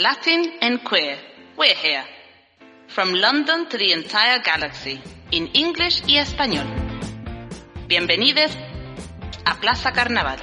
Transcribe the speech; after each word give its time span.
Latin 0.00 0.48
and 0.62 0.82
queer, 0.82 1.18
we're 1.58 1.74
here. 1.74 2.02
From 2.88 3.12
London 3.12 3.68
to 3.68 3.76
the 3.76 3.92
entire 3.92 4.38
galaxy, 4.38 4.98
in 5.30 5.48
English 5.48 6.00
y 6.08 6.16
español. 6.16 6.64
Bienvenidos 7.86 8.56
a 9.44 9.54
Plaza 9.60 9.92
Carnaval. 9.92 10.38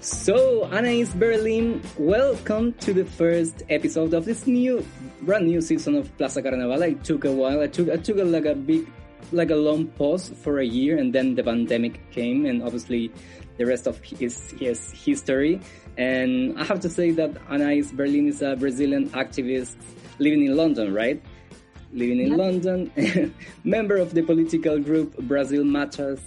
So, 0.00 0.64
Anais 0.72 1.14
Berlin, 1.14 1.80
welcome 1.96 2.72
to 2.80 2.92
the 2.92 3.04
first 3.04 3.62
episode 3.68 4.14
of 4.14 4.24
this 4.24 4.48
new, 4.48 4.84
brand 5.22 5.46
new 5.46 5.60
season 5.60 5.94
of 5.94 6.10
Plaza 6.18 6.42
Carnaval. 6.42 6.82
I 6.82 6.94
took 6.94 7.24
a 7.24 7.30
while, 7.30 7.60
I 7.60 7.68
took, 7.68 7.88
I 7.88 7.98
took 7.98 8.18
a, 8.18 8.24
like 8.24 8.46
a 8.46 8.56
big, 8.56 8.90
like 9.30 9.50
a 9.50 9.54
long 9.54 9.86
pause 9.94 10.32
for 10.42 10.58
a 10.58 10.66
year, 10.66 10.98
and 10.98 11.14
then 11.14 11.36
the 11.36 11.44
pandemic 11.44 12.10
came, 12.10 12.46
and 12.46 12.64
obviously 12.64 13.12
the 13.60 13.66
rest 13.66 13.86
of 13.86 14.02
his, 14.02 14.52
his 14.52 14.90
history. 14.92 15.60
And 15.98 16.58
I 16.58 16.64
have 16.64 16.80
to 16.80 16.88
say 16.88 17.10
that 17.10 17.36
Anais 17.50 17.92
Berlin 17.92 18.26
is 18.26 18.40
a 18.40 18.56
Brazilian 18.56 19.10
activist 19.10 19.76
living 20.18 20.46
in 20.46 20.56
London, 20.56 20.94
right? 20.94 21.22
Living 21.92 22.20
in 22.20 22.38
London, 22.38 22.90
member 23.64 23.96
of 23.96 24.14
the 24.14 24.22
political 24.22 24.78
group 24.78 25.14
Brazil 25.28 25.62
Matters, 25.62 26.20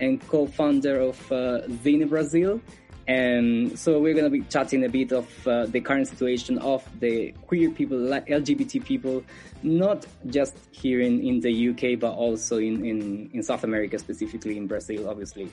and 0.00 0.20
co-founder 0.26 0.98
of 1.00 1.16
uh, 1.30 1.60
Zine 1.84 2.08
Brazil. 2.08 2.60
And 3.06 3.78
so 3.78 4.00
we're 4.00 4.14
going 4.14 4.24
to 4.24 4.36
be 4.38 4.42
chatting 4.48 4.84
a 4.84 4.88
bit 4.88 5.12
of 5.12 5.26
uh, 5.46 5.66
the 5.66 5.80
current 5.80 6.08
situation 6.08 6.58
of 6.58 6.82
the 6.98 7.32
queer 7.46 7.70
people, 7.70 7.98
LGBT 7.98 8.84
people, 8.84 9.22
not 9.62 10.06
just 10.26 10.56
here 10.72 11.00
in, 11.00 11.20
in 11.20 11.38
the 11.38 11.70
UK, 11.70 12.00
but 12.00 12.14
also 12.14 12.58
in, 12.58 12.84
in, 12.84 13.30
in 13.32 13.42
South 13.44 13.62
America, 13.62 13.96
specifically 13.96 14.56
in 14.56 14.66
Brazil, 14.66 15.08
obviously. 15.08 15.50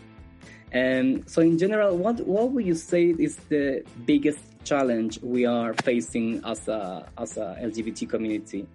And 0.72 1.30
so 1.30 1.42
in 1.42 1.58
general, 1.58 1.98
what, 1.98 2.26
what 2.28 2.52
would 2.52 2.66
you 2.66 2.76
say 2.76 3.06
is 3.18 3.38
the 3.50 3.84
biggest 4.06 4.40
challenge 4.64 5.20
we 5.22 5.46
are 5.46 5.74
facing 5.74 6.44
as 6.44 6.68
a, 6.68 7.08
as 7.18 7.38
a 7.38 7.58
LGBT 7.62 8.10
community 8.10 8.68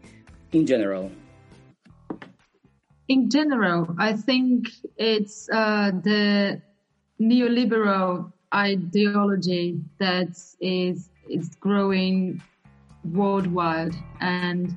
in 0.52 0.66
general? 0.66 1.10
In 3.08 3.28
general, 3.28 3.94
I 3.98 4.14
think 4.14 4.68
it's 4.96 5.48
uh, 5.52 5.90
the 6.02 6.62
neoliberal 7.20 8.32
ideology 8.54 9.80
that 9.98 10.38
is 10.60 11.08
is 11.28 11.54
growing 11.60 12.42
worldwide. 13.04 13.94
And 14.20 14.76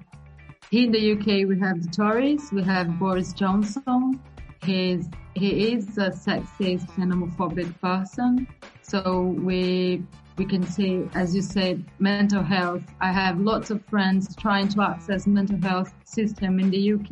here 0.69 0.85
in 0.85 0.91
the 0.91 1.11
UK, 1.13 1.47
we 1.47 1.59
have 1.59 1.81
the 1.81 1.89
Tories, 1.89 2.51
we 2.51 2.63
have 2.63 2.99
Boris 2.99 3.33
Johnson. 3.33 4.19
He's 4.63 5.07
he 5.35 5.73
is 5.73 5.97
a 5.97 6.09
sexist 6.09 6.97
and 6.97 7.11
homophobic 7.11 7.79
person. 7.81 8.47
So 8.81 9.21
we 9.21 10.03
we 10.37 10.45
can 10.45 10.63
see, 10.63 11.07
as 11.13 11.33
you 11.33 11.41
said, 11.41 11.83
mental 11.99 12.43
health. 12.43 12.83
I 12.99 13.11
have 13.11 13.39
lots 13.39 13.71
of 13.71 13.85
friends 13.85 14.35
trying 14.35 14.67
to 14.69 14.81
access 14.81 15.27
mental 15.27 15.57
health 15.61 15.93
system 16.03 16.59
in 16.59 16.71
the 16.71 16.93
UK, 16.93 17.09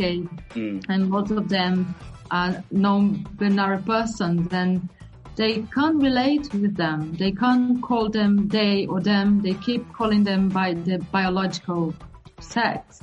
mm. 0.55 0.83
and 0.89 1.09
lots 1.09 1.31
of 1.31 1.47
them 1.47 1.95
are 2.31 2.63
non-binary 2.71 3.81
persons 3.83 4.47
and 4.51 4.89
they 5.35 5.63
can't 5.73 6.01
relate 6.01 6.53
with 6.53 6.75
them. 6.75 7.13
They 7.13 7.31
can't 7.31 7.81
call 7.81 8.09
them 8.09 8.47
they 8.47 8.85
or 8.85 9.01
them. 9.01 9.41
They 9.41 9.53
keep 9.55 9.91
calling 9.93 10.23
them 10.23 10.49
by 10.49 10.73
the 10.73 10.99
biological 11.11 11.93
sex. 12.39 13.01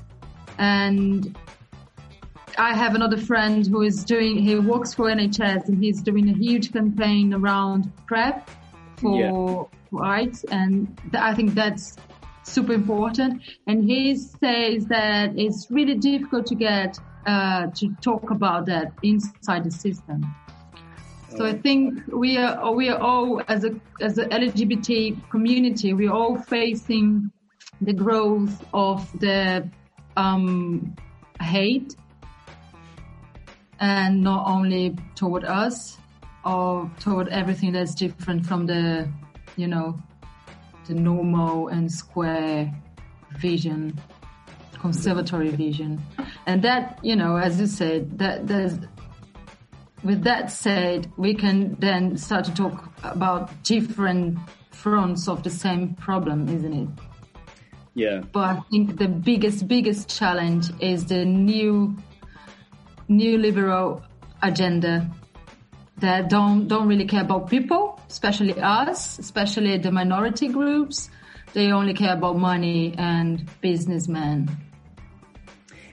And 0.58 1.36
I 2.58 2.74
have 2.74 2.94
another 2.94 3.16
friend 3.16 3.66
who 3.66 3.82
is 3.82 4.04
doing, 4.04 4.38
he 4.38 4.58
works 4.58 4.94
for 4.94 5.06
NHS 5.06 5.68
and 5.68 5.82
he's 5.82 6.02
doing 6.02 6.28
a 6.28 6.32
huge 6.32 6.72
campaign 6.72 7.34
around 7.34 7.92
PrEP 8.06 8.48
for 8.96 9.68
yeah. 9.92 9.98
rights. 9.98 10.44
And 10.50 10.96
th- 11.12 11.22
I 11.22 11.34
think 11.34 11.54
that's 11.54 11.96
super 12.42 12.72
important. 12.72 13.42
And 13.66 13.84
he 13.84 14.16
says 14.16 14.86
that 14.86 15.38
it's 15.38 15.68
really 15.70 15.94
difficult 15.94 16.46
to 16.46 16.54
get, 16.54 16.98
uh, 17.26 17.68
to 17.68 17.94
talk 18.00 18.30
about 18.30 18.66
that 18.66 18.92
inside 19.02 19.64
the 19.64 19.70
system. 19.70 20.34
So 21.36 21.46
I 21.46 21.52
think 21.52 22.02
we 22.08 22.38
are 22.38 22.72
we 22.72 22.88
are 22.88 22.98
all 22.98 23.40
as 23.46 23.64
a 23.64 23.70
as 24.00 24.18
a 24.18 24.24
LGBT 24.26 25.30
community 25.30 25.94
we 25.94 26.08
are 26.08 26.12
all 26.12 26.36
facing 26.36 27.30
the 27.80 27.92
growth 27.92 28.64
of 28.74 29.08
the 29.20 29.68
um, 30.16 30.96
hate 31.40 31.94
and 33.80 34.22
not 34.22 34.46
only 34.46 34.96
toward 35.14 35.44
us 35.44 35.98
or 36.44 36.90
toward 37.00 37.28
everything 37.28 37.72
that's 37.72 37.94
different 37.94 38.46
from 38.46 38.66
the 38.66 39.08
you 39.56 39.66
know 39.66 39.98
the 40.86 40.94
normal 40.94 41.68
and 41.68 41.90
square 41.90 42.72
vision 43.38 43.98
conservatory 44.80 45.50
vision 45.50 46.00
and 46.46 46.62
that 46.62 46.98
you 47.02 47.14
know 47.14 47.36
as 47.36 47.60
you 47.60 47.66
said 47.66 48.18
that 48.18 48.46
there's 48.46 48.78
with 50.02 50.24
that 50.24 50.50
said, 50.50 51.10
we 51.16 51.34
can 51.34 51.76
then 51.78 52.16
start 52.16 52.44
to 52.46 52.54
talk 52.54 52.90
about 53.02 53.62
different 53.62 54.38
fronts 54.70 55.28
of 55.28 55.42
the 55.42 55.50
same 55.50 55.94
problem, 55.94 56.48
isn't 56.48 56.72
it? 56.72 56.88
Yeah. 57.94 58.22
But 58.32 58.44
I 58.44 58.60
think 58.70 58.98
the 58.98 59.08
biggest, 59.08 59.68
biggest 59.68 60.08
challenge 60.08 60.70
is 60.80 61.06
the 61.06 61.24
new, 61.24 61.96
new 63.10 63.36
liberal 63.36 64.02
agenda 64.42 65.10
that 65.98 66.30
don't, 66.30 66.68
don't 66.68 66.88
really 66.88 67.04
care 67.04 67.22
about 67.22 67.50
people, 67.50 68.00
especially 68.08 68.58
us, 68.58 69.18
especially 69.18 69.76
the 69.76 69.90
minority 69.90 70.48
groups. 70.48 71.10
They 71.52 71.72
only 71.72 71.92
care 71.92 72.14
about 72.14 72.38
money 72.38 72.94
and 72.96 73.44
businessmen. 73.60 74.48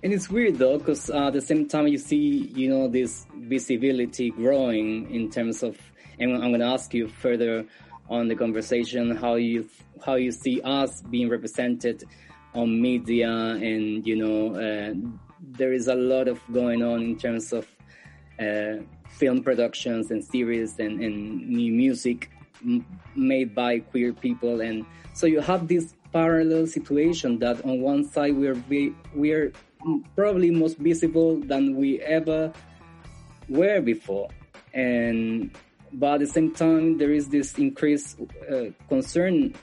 And 0.03 0.13
it's 0.13 0.29
weird 0.29 0.57
though, 0.57 0.77
because 0.77 1.09
uh, 1.09 1.27
at 1.27 1.33
the 1.33 1.41
same 1.41 1.67
time 1.67 1.87
you 1.87 1.97
see, 1.97 2.51
you 2.55 2.69
know, 2.69 2.87
this 2.87 3.25
visibility 3.35 4.29
growing 4.29 5.09
in 5.13 5.31
terms 5.31 5.63
of, 5.63 5.75
and 6.19 6.35
I'm 6.35 6.51
going 6.51 6.59
to 6.59 6.67
ask 6.67 6.93
you 6.93 7.07
further 7.07 7.65
on 8.09 8.27
the 8.27 8.35
conversation 8.35 9.15
how 9.17 9.35
you 9.35 9.67
how 10.05 10.15
you 10.15 10.31
see 10.31 10.61
us 10.61 11.01
being 11.01 11.29
represented 11.29 12.03
on 12.53 12.79
media, 12.81 13.29
and 13.29 14.05
you 14.05 14.15
know, 14.15 14.55
uh, 14.55 14.93
there 15.41 15.73
is 15.73 15.87
a 15.87 15.95
lot 15.95 16.27
of 16.27 16.41
going 16.51 16.83
on 16.83 17.01
in 17.01 17.17
terms 17.17 17.53
of 17.53 17.67
uh, 18.39 18.77
film 19.09 19.43
productions 19.43 20.11
and 20.11 20.23
series 20.23 20.79
and, 20.79 21.01
and 21.01 21.47
new 21.47 21.71
music 21.71 22.29
made 23.15 23.53
by 23.53 23.79
queer 23.79 24.13
people, 24.13 24.61
and 24.61 24.85
so 25.13 25.27
you 25.27 25.41
have 25.41 25.67
this 25.67 25.93
parallel 26.11 26.65
situation 26.65 27.39
that 27.39 27.63
on 27.65 27.81
one 27.81 28.07
side 28.07 28.35
we're 28.35 28.57
we're 29.13 29.51
probably 30.15 30.51
most 30.51 30.77
visible 30.77 31.39
than 31.41 31.75
we 31.75 32.01
ever 32.01 32.51
were 33.49 33.81
before. 33.81 34.29
And 34.73 35.51
but 35.93 36.15
at 36.15 36.19
the 36.21 36.27
same 36.27 36.51
time, 36.53 36.97
there 36.97 37.11
is 37.11 37.29
this 37.29 37.57
increased 37.57 38.19
uh, 38.51 38.65
concern 38.89 39.55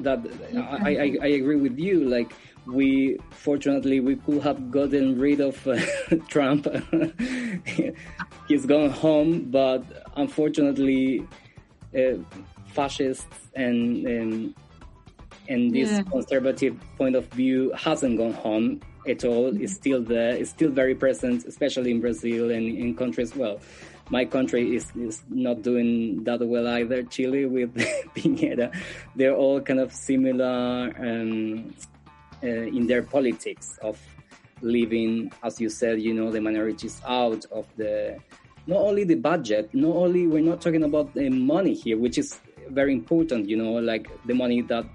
that 0.00 0.18
I, 0.56 0.96
I, 0.96 1.16
I, 1.22 1.26
agree 1.28 1.56
with 1.56 1.78
you. 1.78 2.04
Like 2.04 2.32
we, 2.66 3.18
fortunately, 3.30 4.00
we 4.00 4.16
could 4.16 4.42
have 4.42 4.70
gotten 4.70 5.18
rid 5.18 5.40
of 5.40 5.66
uh, 5.66 5.78
Trump. 6.28 6.66
He's 8.48 8.66
gone 8.66 8.90
home, 8.90 9.50
but 9.50 9.84
unfortunately, 10.16 11.26
uh, 11.96 12.18
fascists 12.66 13.48
and 13.54 14.06
and, 14.06 14.54
and 15.48 15.74
this 15.74 15.90
yeah. 15.90 16.02
conservative 16.02 16.78
point 16.96 17.16
of 17.16 17.26
view 17.28 17.72
hasn't 17.76 18.18
gone 18.18 18.32
home 18.32 18.80
at 19.06 19.24
all 19.24 19.54
It's 19.60 19.74
still 19.74 20.02
there. 20.02 20.30
It's 20.30 20.50
still 20.50 20.70
very 20.70 20.94
present, 20.94 21.44
especially 21.44 21.90
in 21.90 22.00
Brazil 22.00 22.50
and 22.50 22.66
in 22.66 22.96
countries. 22.96 23.34
Well, 23.36 23.60
my 24.10 24.24
country 24.24 24.76
is, 24.76 24.90
is 24.96 25.22
not 25.28 25.62
doing 25.62 26.24
that 26.24 26.40
well 26.40 26.66
either. 26.68 27.02
Chile 27.04 27.46
with 27.46 27.74
Piñera, 28.14 28.74
they're 29.16 29.34
all 29.34 29.60
kind 29.60 29.80
of 29.80 29.92
similar 29.92 30.94
um, 30.98 31.74
in 32.48 32.86
their 32.86 33.02
politics 33.02 33.78
of 33.82 33.98
leaving, 34.60 35.32
as 35.42 35.60
you 35.60 35.68
said, 35.68 36.00
you 36.00 36.14
know, 36.14 36.30
the 36.30 36.40
minorities 36.40 37.00
out 37.06 37.44
of 37.46 37.66
the, 37.76 38.18
not 38.66 38.78
only 38.78 39.04
the 39.04 39.14
budget, 39.14 39.70
not 39.74 39.94
only, 39.94 40.26
we're 40.26 40.42
not 40.42 40.60
talking 40.60 40.82
about 40.82 41.12
the 41.14 41.28
money 41.28 41.74
here, 41.74 41.98
which 41.98 42.18
is 42.18 42.38
very 42.70 42.92
important, 42.92 43.48
you 43.48 43.56
know, 43.56 43.72
like 43.72 44.08
the 44.26 44.34
money 44.34 44.62
that 44.62 44.86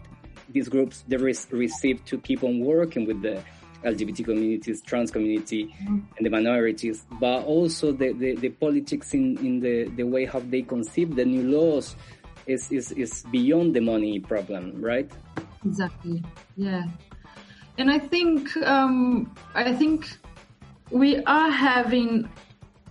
these 0.50 0.68
groups 0.68 1.04
they 1.08 1.18
receive 1.18 2.04
to 2.06 2.18
keep 2.18 2.44
on 2.44 2.60
working 2.60 3.06
with 3.06 3.22
the 3.22 3.42
LGBT 3.84 4.26
communities, 4.26 4.82
trans 4.82 5.12
community, 5.12 5.74
mm-hmm. 5.84 6.00
and 6.18 6.26
the 6.26 6.30
minorities, 6.30 7.06
but 7.20 7.44
also 7.46 7.92
the, 7.92 8.12
the, 8.14 8.36
the, 8.36 8.50
politics 8.50 9.14
in, 9.14 9.38
in 9.38 9.60
the, 9.60 9.86
the 9.96 10.04
way 10.04 10.26
how 10.26 10.40
they 10.40 10.62
conceive 10.62 11.16
the 11.16 11.24
new 11.24 11.44
laws 11.44 11.96
is, 12.46 12.70
is, 12.72 12.92
is 12.94 13.24
beyond 13.32 13.76
the 13.76 13.80
money 13.80 14.20
problem, 14.20 14.82
right? 14.82 15.10
Exactly. 15.64 16.24
Yeah. 16.58 16.86
And 17.80 17.90
I 17.90 17.98
think, 17.98 18.56
um, 18.58 19.34
I 19.56 19.74
think 19.74 20.18
we 20.92 21.24
are 21.24 21.50
having 21.50 22.30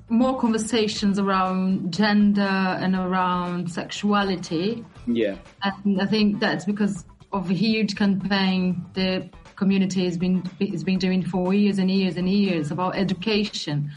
more 0.08 0.40
conversations 0.40 1.18
around 1.18 1.92
gender 1.92 2.40
and 2.40 2.94
around 2.94 3.70
sexuality. 3.70 4.82
Yeah. 5.06 5.36
And 5.62 6.00
I 6.00 6.06
think 6.06 6.40
that's 6.40 6.64
because 6.64 7.04
of 7.32 7.50
a 7.50 7.54
huge 7.54 7.96
campaign 7.96 8.82
the 8.94 9.28
community 9.56 10.06
has 10.06 10.16
been 10.16 10.42
has 10.58 10.84
been 10.84 10.98
doing 10.98 11.22
for 11.22 11.52
years 11.52 11.78
and 11.78 11.90
years 11.90 12.16
and 12.16 12.26
years 12.26 12.70
about 12.70 12.96
education. 12.96 13.90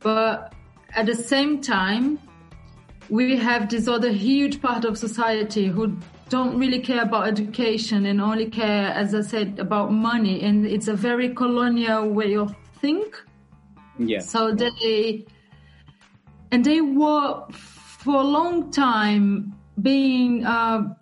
But 0.00 0.52
at 0.94 1.06
the 1.06 1.14
same 1.14 1.62
time, 1.62 2.18
we 3.08 3.36
have 3.36 3.68
this 3.68 3.88
other 3.88 4.10
huge 4.10 4.60
part 4.62 4.84
of 4.84 4.96
society 4.96 5.66
who 5.66 5.96
don't 6.28 6.58
really 6.58 6.80
care 6.80 7.02
about 7.02 7.28
education 7.28 8.06
and 8.06 8.20
only 8.20 8.46
care, 8.46 8.88
as 8.88 9.14
I 9.14 9.20
said, 9.20 9.58
about 9.58 9.92
money. 9.92 10.42
And 10.42 10.66
it's 10.66 10.88
a 10.88 10.94
very 10.94 11.34
colonial 11.34 12.08
way 12.08 12.36
of 12.36 12.54
think. 12.80 13.16
Yeah. 13.98 14.20
So 14.20 14.54
they 14.54 15.24
and 16.50 16.64
they 16.64 16.80
were 16.80 17.44
for 17.50 18.16
a 18.16 18.24
long 18.24 18.70
time 18.70 19.54
being 19.80 20.44
uh, 20.44 20.94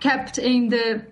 kept 0.00 0.38
in 0.38 0.68
the 0.68 1.06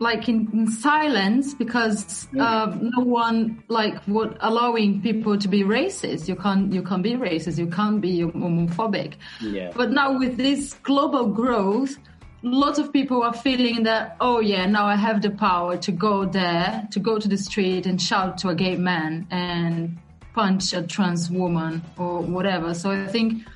like 0.00 0.28
in, 0.28 0.48
in 0.52 0.70
silence 0.70 1.54
because 1.54 2.26
uh, 2.38 2.76
no 2.80 3.04
one 3.04 3.62
like 3.68 3.94
would 4.08 4.36
allowing 4.40 5.00
people 5.00 5.38
to 5.38 5.46
be 5.46 5.62
racist. 5.62 6.26
You 6.26 6.34
can't 6.34 6.72
you 6.72 6.82
can't 6.82 7.02
be 7.02 7.12
racist. 7.12 7.58
You 7.58 7.68
can't 7.68 8.00
be 8.00 8.22
homophobic. 8.22 9.14
Yeah. 9.40 9.70
But 9.74 9.92
now 9.92 10.18
with 10.18 10.36
this 10.36 10.74
global 10.82 11.26
growth, 11.26 11.96
lots 12.42 12.78
of 12.78 12.92
people 12.92 13.22
are 13.22 13.32
feeling 13.32 13.84
that 13.84 14.16
oh 14.20 14.40
yeah 14.40 14.66
now 14.66 14.84
I 14.86 14.96
have 14.96 15.22
the 15.22 15.30
power 15.30 15.76
to 15.76 15.92
go 15.92 16.24
there 16.24 16.88
to 16.90 16.98
go 16.98 17.18
to 17.18 17.28
the 17.28 17.38
street 17.38 17.86
and 17.86 18.02
shout 18.02 18.36
to 18.38 18.48
a 18.48 18.54
gay 18.54 18.76
man 18.76 19.26
and 19.30 19.96
punch 20.34 20.72
a 20.72 20.82
trans 20.82 21.30
woman 21.30 21.82
or 21.96 22.20
whatever. 22.20 22.74
So 22.74 22.90
I 22.90 23.06
think 23.06 23.46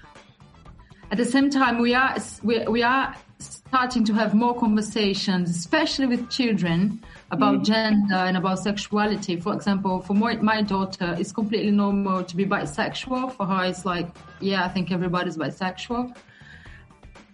at 1.11 1.19
the 1.19 1.25
same 1.25 1.51
time 1.51 1.79
we 1.79 1.95
are 1.95 2.17
we, 2.45 2.65
we 2.69 2.85
are 2.85 3.17
starting 3.39 4.05
to 4.05 4.13
have 4.15 4.35
more 4.35 4.59
conversations, 4.59 5.51
especially 5.51 6.07
with 6.07 6.31
children, 6.31 7.03
about 7.31 7.61
mm. 7.61 7.65
gender 7.65 8.15
and 8.15 8.37
about 8.37 8.59
sexuality. 8.59 9.37
For 9.37 9.53
example, 9.53 10.01
for 10.01 10.15
my, 10.15 10.37
my 10.37 10.63
daughter, 10.63 11.15
it's 11.19 11.33
completely 11.33 11.71
normal 11.71 12.25
to 12.25 12.37
be 12.37 12.45
bisexual. 12.45 13.33
For 13.33 13.47
her, 13.47 13.65
it's 13.65 13.85
like, 13.85 14.09
yeah, 14.41 14.65
I 14.65 14.69
think 14.69 14.91
everybody's 14.91 15.37
bisexual. 15.37 16.17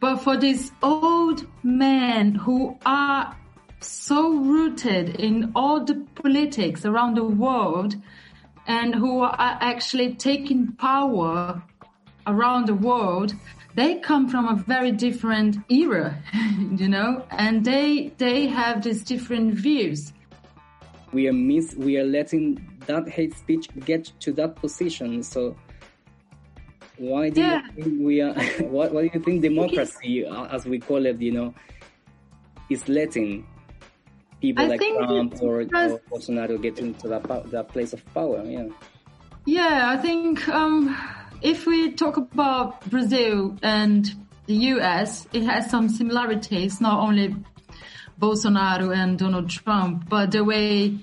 But 0.01 0.17
for 0.17 0.37
these 0.37 0.73
old 0.83 1.47
men 1.63 2.35
who 2.35 2.77
are 2.85 3.35
so 3.81 4.35
rooted 4.35 5.21
in 5.21 5.53
all 5.55 5.85
the 5.85 5.95
politics 6.15 6.85
around 6.85 7.17
the 7.17 7.25
world 7.25 7.95
and 8.67 8.95
who 8.95 9.21
are 9.21 9.59
actually 9.61 10.15
taking 10.15 10.73
power 10.73 11.63
around 12.27 12.67
the 12.67 12.75
world, 12.75 13.35
they 13.75 13.99
come 13.99 14.29
from 14.29 14.47
a 14.49 14.55
very 14.55 14.93
different 14.93 15.57
era, 15.69 16.17
you 16.77 16.89
know, 16.89 17.25
and 17.31 17.65
they 17.65 18.13
they 18.19 18.47
have 18.47 18.83
these 18.83 19.03
different 19.03 19.55
views. 19.55 20.13
We 21.13 21.29
are 21.29 21.33
miss 21.33 21.75
we 21.75 21.99
are 21.99 22.05
letting 22.05 22.61
that 22.87 23.09
hate 23.09 23.35
speech 23.37 23.69
get 23.85 24.05
to 24.21 24.33
that 24.35 24.57
position. 24.57 25.23
So 25.23 25.57
why 26.99 27.31
do 27.31 27.41
Yeah. 27.41 27.63
you 27.77 27.83
think 27.83 28.01
we 28.01 28.21
are 28.21 28.35
what 28.61 28.93
what 28.93 29.03
do 29.03 29.11
you 29.13 29.21
think 29.25 29.43
democracy 29.43 30.25
uh, 30.27 30.47
as 30.47 30.67
we 30.67 30.79
call 30.79 31.07
it, 31.07 31.21
you 31.21 31.33
know, 31.33 31.55
is 32.71 32.89
letting 32.89 33.47
people 34.41 34.65
I 34.65 34.69
like 34.69 34.81
Trump 34.81 35.35
or, 35.41 35.63
or 35.63 36.01
Bolsonaro 36.11 36.61
get 36.61 36.79
into 36.79 37.09
that 37.09 37.25
that 37.51 37.69
place 37.69 37.93
of 37.93 38.05
power? 38.15 38.43
Yeah. 38.45 38.69
Yeah, 39.47 39.91
I 39.91 39.99
think 39.99 40.49
um, 40.49 40.97
if 41.43 41.67
we 41.67 41.93
talk 41.93 42.17
about 42.17 42.89
Brazil 42.91 43.57
and 43.63 44.11
the 44.47 44.55
US, 44.55 45.27
it 45.33 45.43
has 45.43 45.71
some 45.71 45.89
similarities, 45.89 46.81
not 46.81 47.01
only 47.01 47.35
Bolsonaro 48.21 48.95
and 48.95 49.19
Donald 49.19 49.51
Trump, 49.51 50.09
but 50.09 50.31
the 50.31 50.45
way 50.45 50.99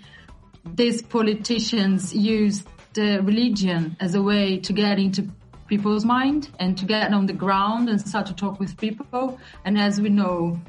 these 0.75 1.01
politicians 1.01 2.13
use 2.15 2.63
the 2.93 3.21
religion 3.23 3.95
as 3.99 4.15
a 4.15 4.21
way 4.21 4.57
to 4.59 4.73
get 4.73 4.99
into 4.99 5.27
people's 5.67 6.05
mind 6.05 6.49
and 6.59 6.77
to 6.77 6.85
get 6.85 7.13
on 7.13 7.25
the 7.25 7.33
ground 7.33 7.89
and 7.89 7.99
start 8.01 8.25
to 8.27 8.33
talk 8.33 8.59
with 8.59 8.77
people. 8.77 9.39
And 9.63 9.79
as 9.79 9.99
we 10.01 10.09
know, 10.09 10.59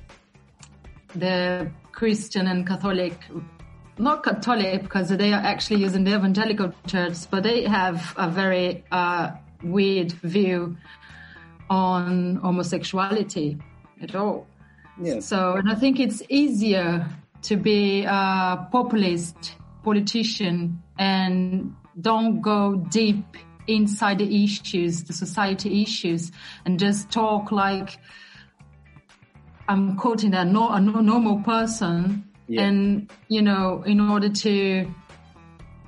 the 1.15 1.71
Christian 1.91 2.47
and 2.47 2.67
Catholic, 2.67 3.19
not 3.99 4.23
Catholic 4.23 4.83
because 4.83 5.09
they 5.09 5.33
are 5.33 5.43
actually 5.43 5.81
using 5.81 6.05
the 6.05 6.15
evangelical 6.15 6.73
church, 6.87 7.29
but 7.31 7.43
they 7.43 7.65
have 7.65 8.15
a 8.17 8.31
very 8.31 8.85
uh, 8.93 9.33
weird 9.65 10.13
view 10.13 10.77
on 11.71 12.37
homosexuality 12.37 13.59
at 14.01 14.15
all. 14.15 14.47
So, 15.21 15.55
and 15.55 15.71
I 15.71 15.75
think 15.75 15.99
it's 15.99 16.23
easier 16.29 17.09
to 17.43 17.57
be 17.57 18.05
a 18.05 18.69
populist 18.71 19.57
politician 19.83 20.83
and 20.99 21.75
don't 22.01 22.41
go 22.41 22.77
deep 22.77 23.25
inside 23.67 24.19
the 24.19 24.45
issues, 24.45 25.05
the 25.05 25.13
society 25.13 25.83
issues, 25.83 26.31
and 26.65 26.79
just 26.79 27.11
talk 27.11 27.51
like 27.51 27.99
I'm 29.69 29.97
quoting 29.97 30.33
that 30.33 30.47
no, 30.47 30.69
a 30.69 30.81
normal 30.81 31.41
person, 31.43 32.25
Yeah. 32.49 32.63
and 32.63 33.11
you 33.29 33.43
know, 33.43 33.83
in 33.87 34.01
order 34.01 34.29
to 34.29 34.87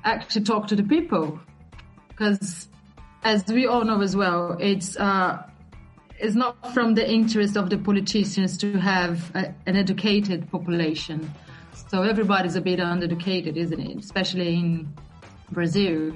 actually 0.03 0.43
talk 0.45 0.67
to 0.67 0.75
the 0.75 0.83
people, 0.83 1.39
because 2.09 2.67
as 3.25 3.43
we 3.47 3.65
all 3.65 3.83
know 3.83 4.01
as 4.01 4.15
well, 4.15 4.55
it's 4.59 4.95
uh, 4.95 5.43
it's 6.19 6.35
not 6.35 6.73
from 6.73 6.93
the 6.93 7.11
interest 7.11 7.57
of 7.57 7.69
the 7.69 7.77
politicians 7.77 8.57
to 8.59 8.77
have 8.77 9.35
a, 9.35 9.53
an 9.65 9.75
educated 9.75 10.49
population. 10.49 11.33
So 11.89 12.03
everybody's 12.03 12.55
a 12.55 12.61
bit 12.61 12.79
uneducated, 12.79 13.57
isn't 13.57 13.79
it? 13.79 13.97
Especially 13.97 14.53
in 14.55 14.93
Brazil, 15.51 16.15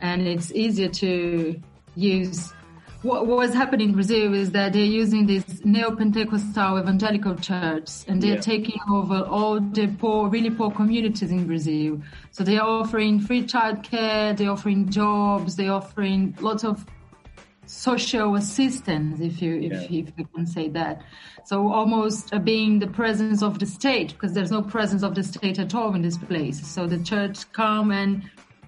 and 0.00 0.26
it's 0.26 0.50
easier 0.52 0.88
to 0.88 1.60
use. 1.94 2.52
What, 3.02 3.26
was 3.26 3.54
happening 3.54 3.88
in 3.90 3.94
Brazil 3.94 4.34
is 4.34 4.50
that 4.50 4.74
they're 4.74 4.82
using 4.84 5.26
this 5.26 5.64
neo-Pentecostal 5.64 6.80
evangelical 6.80 7.34
church, 7.36 7.88
and 8.06 8.20
they're 8.22 8.34
Yeah. 8.34 8.40
taking 8.40 8.78
over 8.90 9.20
all 9.22 9.58
the 9.58 9.86
poor, 9.86 10.28
really 10.28 10.50
poor 10.50 10.70
communities 10.70 11.30
in 11.30 11.46
Brazil. 11.46 12.02
So 12.30 12.44
they're 12.44 12.62
offering 12.62 13.18
free 13.20 13.44
childcare, 13.44 14.36
they're 14.36 14.50
offering 14.50 14.90
jobs, 14.90 15.56
they're 15.56 15.72
offering 15.72 16.36
lots 16.40 16.62
of 16.62 16.84
social 17.64 18.34
assistance, 18.34 19.18
if 19.20 19.40
you 19.40 19.54
if, 19.54 19.72
Yeah. 19.72 20.00
if 20.00 20.12
you 20.18 20.26
can 20.34 20.46
say 20.46 20.68
that. 20.68 21.00
So 21.46 21.72
almost 21.72 22.34
uh, 22.34 22.38
being 22.38 22.80
the 22.80 22.86
presence 22.86 23.42
of 23.42 23.60
the 23.60 23.66
state, 23.66 24.08
because 24.12 24.34
there's 24.34 24.50
no 24.50 24.60
presence 24.60 25.02
of 25.02 25.14
the 25.14 25.22
state 25.22 25.58
at 25.58 25.74
all 25.74 25.94
in 25.94 26.02
this 26.02 26.18
place. 26.18 26.60
So 26.66 26.86
the 26.86 26.98
church 26.98 27.50
come 27.52 27.92
and 27.92 28.24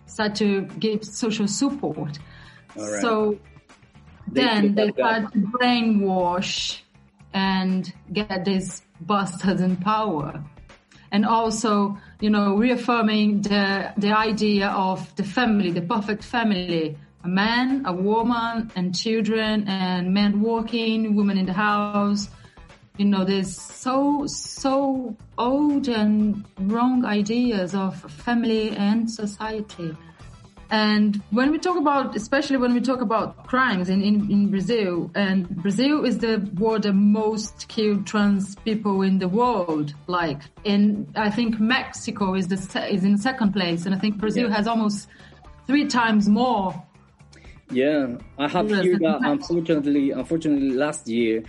start 0.07 0.35
to 0.37 0.63
give 0.79 1.05
social 1.05 1.47
support. 1.49 2.19
All 2.79 2.91
right. 2.91 3.03
So 3.03 3.37
They 4.33 4.43
then 4.43 4.75
they 4.75 4.91
start 4.93 5.33
to 5.33 5.39
brainwash 5.39 6.81
and 7.35 7.93
get 8.13 8.45
these 8.45 8.83
bastards 9.01 9.61
in 9.61 9.77
power. 9.77 10.43
And 11.11 11.27
also, 11.27 11.99
you 12.21 12.31
know, 12.31 12.57
reaffirming 12.57 13.43
the, 13.43 13.93
the 13.99 14.13
idea 14.13 14.69
of 14.69 15.15
the 15.17 15.25
family, 15.25 15.71
the 15.71 15.83
perfect 15.83 16.25
family. 16.25 16.97
A 17.25 17.29
man, 17.29 17.85
a 17.85 17.93
woman, 17.93 18.73
and 18.75 18.97
children, 18.97 19.69
and 19.69 20.13
men 20.13 20.41
working, 20.41 21.15
women 21.15 21.37
in 21.39 21.47
the 21.47 21.53
house. 21.53 22.29
You 22.97 23.05
know, 23.05 23.25
there's 23.25 23.55
so, 23.55 24.27
so 24.27 25.15
old 25.39 25.89
and 25.89 26.45
wrong 26.59 27.05
ideas 27.05 27.75
of 27.75 28.01
family 28.11 28.71
and 28.71 29.09
society. 29.11 29.97
And 30.73 31.21
when 31.33 31.51
we 31.53 31.59
talk 31.59 31.77
about, 31.77 32.17
especially 32.17 32.57
when 32.57 32.73
we 32.73 32.81
talk 32.81 33.03
about 33.03 33.47
crimes 33.47 33.91
in, 33.91 34.01
in, 34.03 34.31
in 34.31 34.51
Brazil, 34.51 35.11
and 35.15 35.47
Brazil 35.63 36.03
is 36.07 36.17
the 36.19 36.39
world 36.59 36.85
the 36.85 36.95
most 36.95 37.69
killed 37.69 38.07
trans 38.07 38.57
people 38.57 39.03
in 39.03 39.19
the 39.19 39.29
world. 39.29 39.93
Like, 40.07 40.41
in 40.65 41.07
I 41.15 41.29
think 41.29 41.61
Mexico 41.61 42.35
is 42.35 42.49
the 42.49 42.57
is 42.91 43.05
in 43.05 43.19
second 43.19 43.53
place, 43.53 43.85
and 43.85 43.95
I 43.95 43.99
think 43.99 44.17
Brazil 44.17 44.49
Yeah. 44.49 44.57
has 44.57 44.67
almost 44.67 45.09
three 45.67 45.87
times 45.89 46.27
more. 46.27 46.83
Yeah, 47.71 48.17
I 48.39 48.49
have 48.49 48.71
heard 48.71 48.87
that. 49.01 49.21
that- 49.21 49.31
Unfortunately, 49.31 50.11
unfortunately, 50.13 50.71
last 50.71 51.07
year 51.07 51.43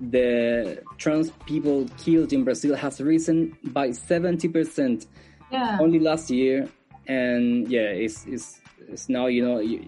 the 0.00 0.82
trans 0.98 1.30
people 1.46 1.86
killed 2.04 2.32
in 2.34 2.44
Brazil 2.44 2.76
has 2.76 3.00
risen 3.00 3.56
by 3.64 3.92
seventy 3.92 4.48
percent 4.48 5.06
Yeah, 5.50 5.78
only 5.80 5.98
last 5.98 6.30
year, 6.30 6.68
and 7.08 7.68
yeah, 7.68 7.90
it's 8.04 8.24
it's, 8.26 8.60
it's 8.88 9.08
now 9.08 9.26
you 9.26 9.44
know, 9.44 9.58
you, 9.60 9.80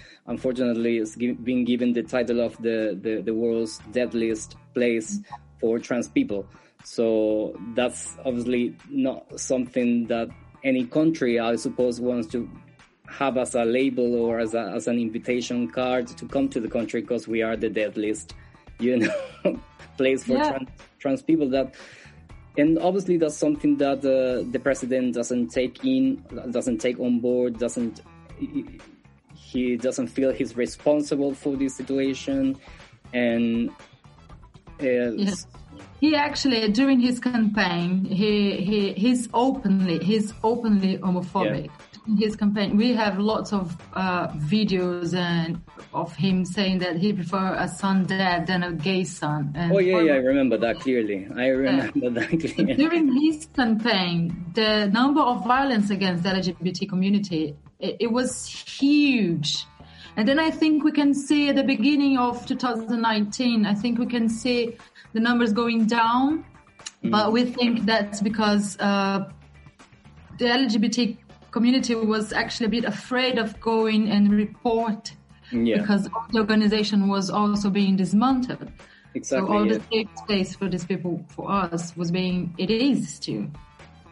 unfortunately, 0.26 0.98
it's 0.98 1.14
gi- 1.16 1.32
being 1.32 1.64
given 1.64 1.92
the 1.92 2.02
title 2.02 2.40
of 2.40 2.56
the, 2.62 2.98
the 3.00 3.22
the 3.22 3.34
world's 3.34 3.78
deadliest 3.92 4.56
place 4.74 5.20
for 5.60 5.78
trans 5.78 6.08
people. 6.08 6.46
So 6.84 7.54
that's 7.74 8.16
obviously 8.24 8.76
not 8.90 9.38
something 9.38 10.06
that 10.08 10.28
any 10.64 10.84
country, 10.84 11.38
I 11.38 11.56
suppose, 11.56 12.00
wants 12.00 12.26
to 12.28 12.48
have 13.08 13.36
as 13.36 13.54
a 13.54 13.64
label 13.64 14.14
or 14.14 14.40
as, 14.40 14.54
a, 14.54 14.72
as 14.74 14.88
an 14.88 14.98
invitation 14.98 15.68
card 15.68 16.06
to 16.08 16.26
come 16.26 16.48
to 16.48 16.60
the 16.60 16.68
country 16.68 17.02
because 17.02 17.28
we 17.28 17.42
are 17.42 17.56
the 17.56 17.68
deadliest, 17.68 18.34
you 18.80 18.96
know, 18.96 19.60
place 19.96 20.24
for 20.24 20.32
Yeah. 20.38 20.48
trans, 20.48 20.68
trans 20.98 21.22
people 21.22 21.48
that, 21.50 21.74
and 22.56 22.78
obviously 22.78 23.16
that's 23.16 23.36
something 23.36 23.76
that 23.78 23.98
uh, 23.98 24.48
the 24.50 24.58
president 24.58 25.14
doesn't 25.14 25.48
take 25.48 25.84
in, 25.84 26.22
doesn't 26.50 26.78
take 26.78 26.98
on 27.00 27.20
board, 27.20 27.58
doesn't, 27.58 28.00
he- 29.34 29.76
doesn't 29.76 30.08
feel 30.08 30.32
he's 30.32 30.56
responsible 30.56 31.34
for 31.34 31.56
this 31.56 31.76
situation. 31.76 32.56
And 33.12 33.70
uh, 34.80 35.12
Yes. 35.16 35.46
He 36.00 36.16
actually 36.16 36.68
during 36.72 36.98
his 37.00 37.20
campaign 37.20 38.04
he 38.04 38.56
he 38.56 38.92
he's 38.94 39.28
openly 39.32 39.98
he's 40.00 40.32
openly 40.42 40.98
homophobic. 40.98 41.70
In 41.91 41.91
his 42.18 42.36
campaign, 42.36 42.76
we 42.76 42.92
have 42.94 43.18
lots 43.18 43.52
of 43.52 43.76
uh, 43.94 44.28
videos 44.28 45.14
and 45.14 45.60
of 45.94 46.14
him 46.16 46.44
saying 46.44 46.78
that 46.78 46.96
he 46.96 47.12
prefer 47.12 47.54
a 47.54 47.68
son 47.68 48.04
dead 48.04 48.46
than 48.46 48.62
a 48.62 48.72
gay 48.72 49.04
son. 49.04 49.52
And 49.54 49.72
Oh 49.72 49.78
yeah, 49.78 50.00
yeah, 50.00 50.12
I 50.14 50.16
remember 50.16 50.56
that 50.58 50.80
clearly. 50.80 51.28
I 51.36 51.48
remember 51.48 52.10
that 52.10 52.28
clearly. 52.54 52.74
during 52.74 53.20
his 53.22 53.46
campaign, 53.54 54.46
the 54.54 54.88
number 54.88 55.20
of 55.20 55.44
violence 55.44 55.90
against 55.90 56.22
the 56.22 56.30
LGBT 56.30 56.88
community 56.88 57.56
it, 57.82 57.96
it 58.00 58.12
was 58.12 58.46
huge. 58.46 59.66
And 60.16 60.26
then 60.26 60.38
I 60.38 60.50
think 60.50 60.84
we 60.84 60.92
can 60.92 61.12
see 61.12 61.48
at 61.48 61.56
the 61.56 61.64
beginning 61.64 62.18
of 62.18 62.46
2019, 62.46 63.66
I 63.66 63.74
think 63.74 63.98
we 63.98 64.06
can 64.06 64.28
see 64.28 64.76
the 65.12 65.20
numbers 65.20 65.52
going 65.52 65.86
down, 65.86 66.44
but 67.04 67.32
we 67.32 67.44
think 67.44 67.84
that's 67.84 68.20
because 68.20 68.78
uh, 68.78 69.30
the 70.38 70.44
LGBT 70.44 71.16
community 71.52 71.94
was 71.94 72.32
actually 72.32 72.66
a 72.66 72.70
bit 72.70 72.84
afraid 72.84 73.38
of 73.38 73.58
going 73.60 74.10
and 74.10 74.32
report 74.32 75.12
Yeah, 75.52 75.78
because 75.78 76.08
the 76.32 76.38
organization 76.40 77.08
was 77.08 77.30
also 77.30 77.70
being 77.70 77.94
dismantled. 77.96 78.68
exactly. 79.14 79.46
So 79.48 79.52
all 79.52 79.66
yeah. 79.66 79.74
the 79.78 79.82
safe 79.92 80.08
space 80.24 80.54
for 80.56 80.68
these 80.68 80.84
people, 80.84 81.24
for 81.28 81.50
us, 81.50 81.96
was 81.96 82.10
being, 82.10 82.54
it 82.58 82.70
is 82.70 83.18
too, 83.20 83.50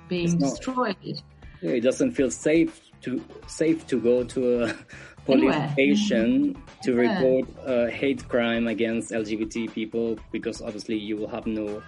being 0.09 0.39
not- 0.39 0.51
destroyed. 0.51 1.23
Yeah, 1.63 1.73
it 1.73 1.81
doesn't 1.81 2.13
feel 2.13 2.31
safe 2.31 2.81
to 3.03 3.23
safe 3.47 3.87
to 3.87 4.01
go 4.01 4.25
to 4.25 4.41
a 4.65 4.75
police 5.27 5.55
Anywhere. 5.55 5.71
station 5.73 6.57
to 6.83 6.95
report 6.95 7.49
a 7.67 7.91
hate 7.91 8.27
crime 8.29 8.67
against 8.67 9.11
LGBT 9.13 9.73
people 9.73 10.19
because 10.33 10.61
obviously 10.63 10.97
you 10.99 11.17
will 11.19 11.29
have 11.29 11.47
no 11.47 11.83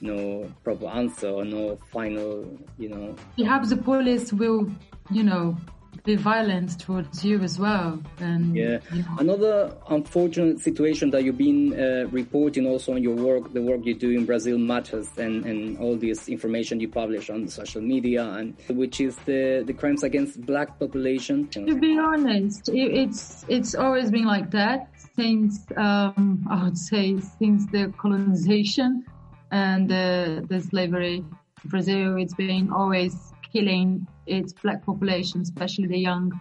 no 0.00 0.50
proper 0.64 0.86
answer 0.86 1.28
or 1.28 1.44
no 1.44 1.78
final, 1.92 2.46
you 2.78 2.88
know. 2.88 3.14
Perhaps 3.36 3.70
the 3.70 3.76
police 3.76 4.32
will, 4.32 4.70
you 5.10 5.22
know, 5.22 5.56
be 6.04 6.16
violent 6.16 6.78
towards 6.80 7.22
you 7.24 7.38
as 7.40 7.58
well. 7.58 8.00
And 8.20 8.56
Yeah. 8.56 8.78
you 8.92 9.02
know, 9.02 9.16
Another 9.18 9.76
unfortunate 9.90 10.60
situation 10.60 11.10
that 11.10 11.24
you've 11.24 11.36
been 11.36 11.78
uh, 11.78 12.06
reporting 12.10 12.66
also 12.66 12.94
on 12.94 13.02
your 13.02 13.14
work, 13.14 13.52
the 13.52 13.60
work 13.60 13.84
you 13.84 13.94
do 13.94 14.10
in 14.10 14.24
Brazil 14.24 14.56
matters, 14.56 15.08
and, 15.18 15.44
and 15.44 15.76
all 15.78 15.96
this 15.96 16.28
information 16.28 16.80
you 16.80 16.88
publish 16.88 17.28
on 17.28 17.48
social 17.48 17.82
media, 17.82 18.24
and 18.24 18.54
which 18.70 19.00
is 19.00 19.16
the, 19.26 19.62
the 19.66 19.74
crimes 19.74 20.02
against 20.02 20.40
black 20.46 20.78
population. 20.78 21.46
to 21.48 21.74
be 21.74 21.98
honest, 21.98 22.68
it, 22.70 22.94
it's 23.02 23.44
it's 23.48 23.74
always 23.74 24.10
been 24.10 24.24
like 24.24 24.50
that 24.52 24.88
since 25.16 25.66
um, 25.76 26.46
I 26.50 26.64
would 26.64 26.78
say 26.78 27.18
since 27.38 27.66
the 27.66 27.92
colonization 27.98 29.04
and 29.50 29.88
the, 29.88 30.44
the 30.48 30.60
slavery. 30.60 31.24
Brazil, 31.64 32.16
it's 32.16 32.34
been 32.34 32.70
always 32.72 33.32
killing 33.52 34.06
its 34.26 34.52
black 34.52 34.84
population, 34.86 35.42
especially 35.42 35.86
the 35.86 35.98
young 35.98 36.32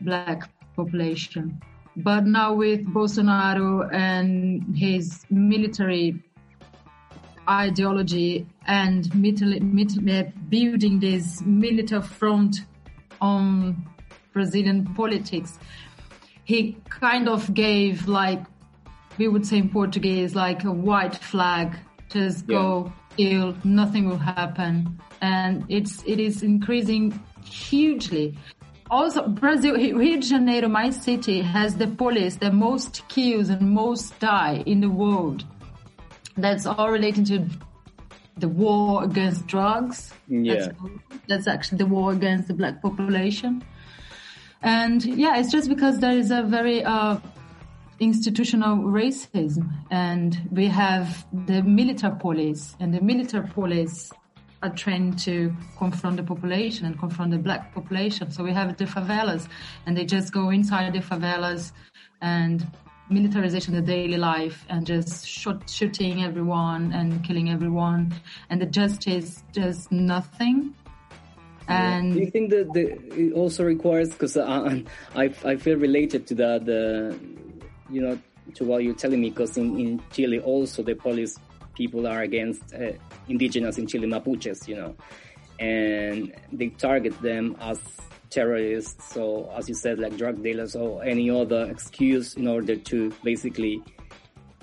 black 0.00 0.50
population. 0.76 1.60
But 1.96 2.26
now 2.26 2.54
with 2.54 2.86
Bolsonaro 2.86 3.92
and 3.92 4.76
his 4.76 5.24
military 5.30 6.22
ideology 7.48 8.46
and 8.66 9.14
military, 9.14 9.60
uh, 9.60 10.24
building 10.48 11.00
this 11.00 11.42
military 11.42 12.02
front 12.02 12.56
on 13.20 13.84
Brazilian 14.32 14.92
politics, 14.94 15.58
he 16.44 16.76
kind 16.88 17.28
of 17.28 17.54
gave 17.54 18.08
like 18.08 18.42
we 19.16 19.28
would 19.28 19.46
say 19.46 19.58
in 19.58 19.68
Portuguese 19.68 20.34
like 20.34 20.64
a 20.64 20.72
white 20.72 21.14
flag. 21.14 21.76
Just 22.14 22.46
go 22.46 22.92
ill, 23.18 23.54
nothing 23.64 24.08
will 24.08 24.16
happen, 24.16 24.98
and 25.20 25.64
it's 25.68 26.02
it 26.06 26.20
is 26.20 26.42
increasing 26.42 27.20
hugely. 27.44 28.38
Also, 28.90 29.26
Brazil, 29.26 29.74
Rio 29.74 30.20
de 30.20 30.26
Janeiro, 30.26 30.68
my 30.68 30.90
city, 30.90 31.40
has 31.40 31.74
the 31.74 31.88
police 31.88 32.36
the 32.36 32.52
most 32.52 33.02
kills 33.08 33.48
and 33.48 33.70
most 33.70 34.16
die 34.20 34.62
in 34.64 34.80
the 34.80 34.88
world. 34.88 35.44
That's 36.36 36.66
all 36.66 36.90
related 36.90 37.26
to 37.26 37.48
the 38.36 38.48
war 38.48 39.04
against 39.04 39.46
drugs. 39.46 40.12
Yeah. 40.28 40.54
That's, 40.54 40.68
that's 41.28 41.46
actually 41.46 41.78
the 41.78 41.86
war 41.86 42.12
against 42.12 42.48
the 42.48 42.54
black 42.54 42.80
population. 42.80 43.64
And 44.62 45.04
yeah, 45.04 45.38
it's 45.38 45.50
just 45.50 45.68
because 45.68 45.98
there 45.98 46.16
is 46.16 46.30
a 46.30 46.42
very 46.42 46.84
uh, 46.84 47.18
institutional 48.04 48.76
racism, 48.76 49.64
and 49.90 50.30
we 50.52 50.66
have 50.68 51.26
the 51.46 51.62
military 51.62 52.16
police, 52.18 52.76
and 52.80 52.92
the 52.92 53.00
military 53.00 53.48
police 53.48 54.12
are 54.62 54.70
trained 54.70 55.18
to 55.18 55.54
confront 55.78 56.16
the 56.16 56.22
population 56.22 56.86
and 56.86 56.98
confront 56.98 57.30
the 57.30 57.38
black 57.38 57.74
population. 57.74 58.30
So 58.30 58.44
we 58.44 58.52
have 58.52 58.76
the 58.76 58.84
favelas, 58.84 59.48
and 59.86 59.96
they 59.96 60.04
just 60.04 60.32
go 60.32 60.50
inside 60.50 60.92
the 60.92 61.00
favelas 61.00 61.72
and 62.20 62.66
militarization 63.10 63.76
of 63.76 63.84
the 63.84 63.92
daily 63.92 64.16
life 64.16 64.64
and 64.68 64.86
just 64.86 65.26
shot, 65.26 65.68
shooting 65.68 66.24
everyone 66.24 66.92
and 66.92 67.22
killing 67.24 67.50
everyone, 67.50 68.14
and 68.48 68.60
the 68.60 68.66
justice 68.66 69.42
does 69.52 69.90
nothing. 69.90 70.74
And 71.66 72.12
Do 72.14 72.20
you 72.20 72.30
think 72.30 72.50
that 72.50 72.72
the, 72.74 72.84
it 73.22 73.32
also 73.32 73.64
requires 73.64 74.10
because 74.10 74.36
I, 74.36 74.84
I 75.14 75.24
I 75.44 75.56
feel 75.56 75.78
related 75.78 76.26
to 76.28 76.34
that 76.34 76.62
uh, 76.68 77.16
you 77.90 78.00
know 78.00 78.18
to 78.54 78.64
what 78.64 78.84
you're 78.84 78.94
telling 78.94 79.20
me 79.20 79.30
because 79.30 79.56
in, 79.56 79.78
in 79.78 80.02
Chile 80.12 80.38
also 80.38 80.82
the 80.82 80.94
police 80.94 81.38
people 81.74 82.06
are 82.06 82.22
against 82.22 82.74
uh, 82.74 82.92
indigenous 83.28 83.78
in 83.78 83.86
Chile 83.86 84.06
Mapuches 84.06 84.68
you 84.68 84.76
know. 84.76 84.94
And 85.58 86.34
they 86.52 86.68
target 86.70 87.20
them 87.22 87.56
as 87.60 87.80
terrorists 88.30 89.12
so 89.14 89.50
as 89.56 89.68
you 89.68 89.74
said 89.74 89.98
like 89.98 90.16
drug 90.16 90.42
dealers 90.42 90.74
or 90.74 91.04
any 91.04 91.30
other 91.30 91.70
excuse 91.70 92.34
in 92.34 92.48
order 92.48 92.74
to 92.76 93.12
basically 93.22 93.82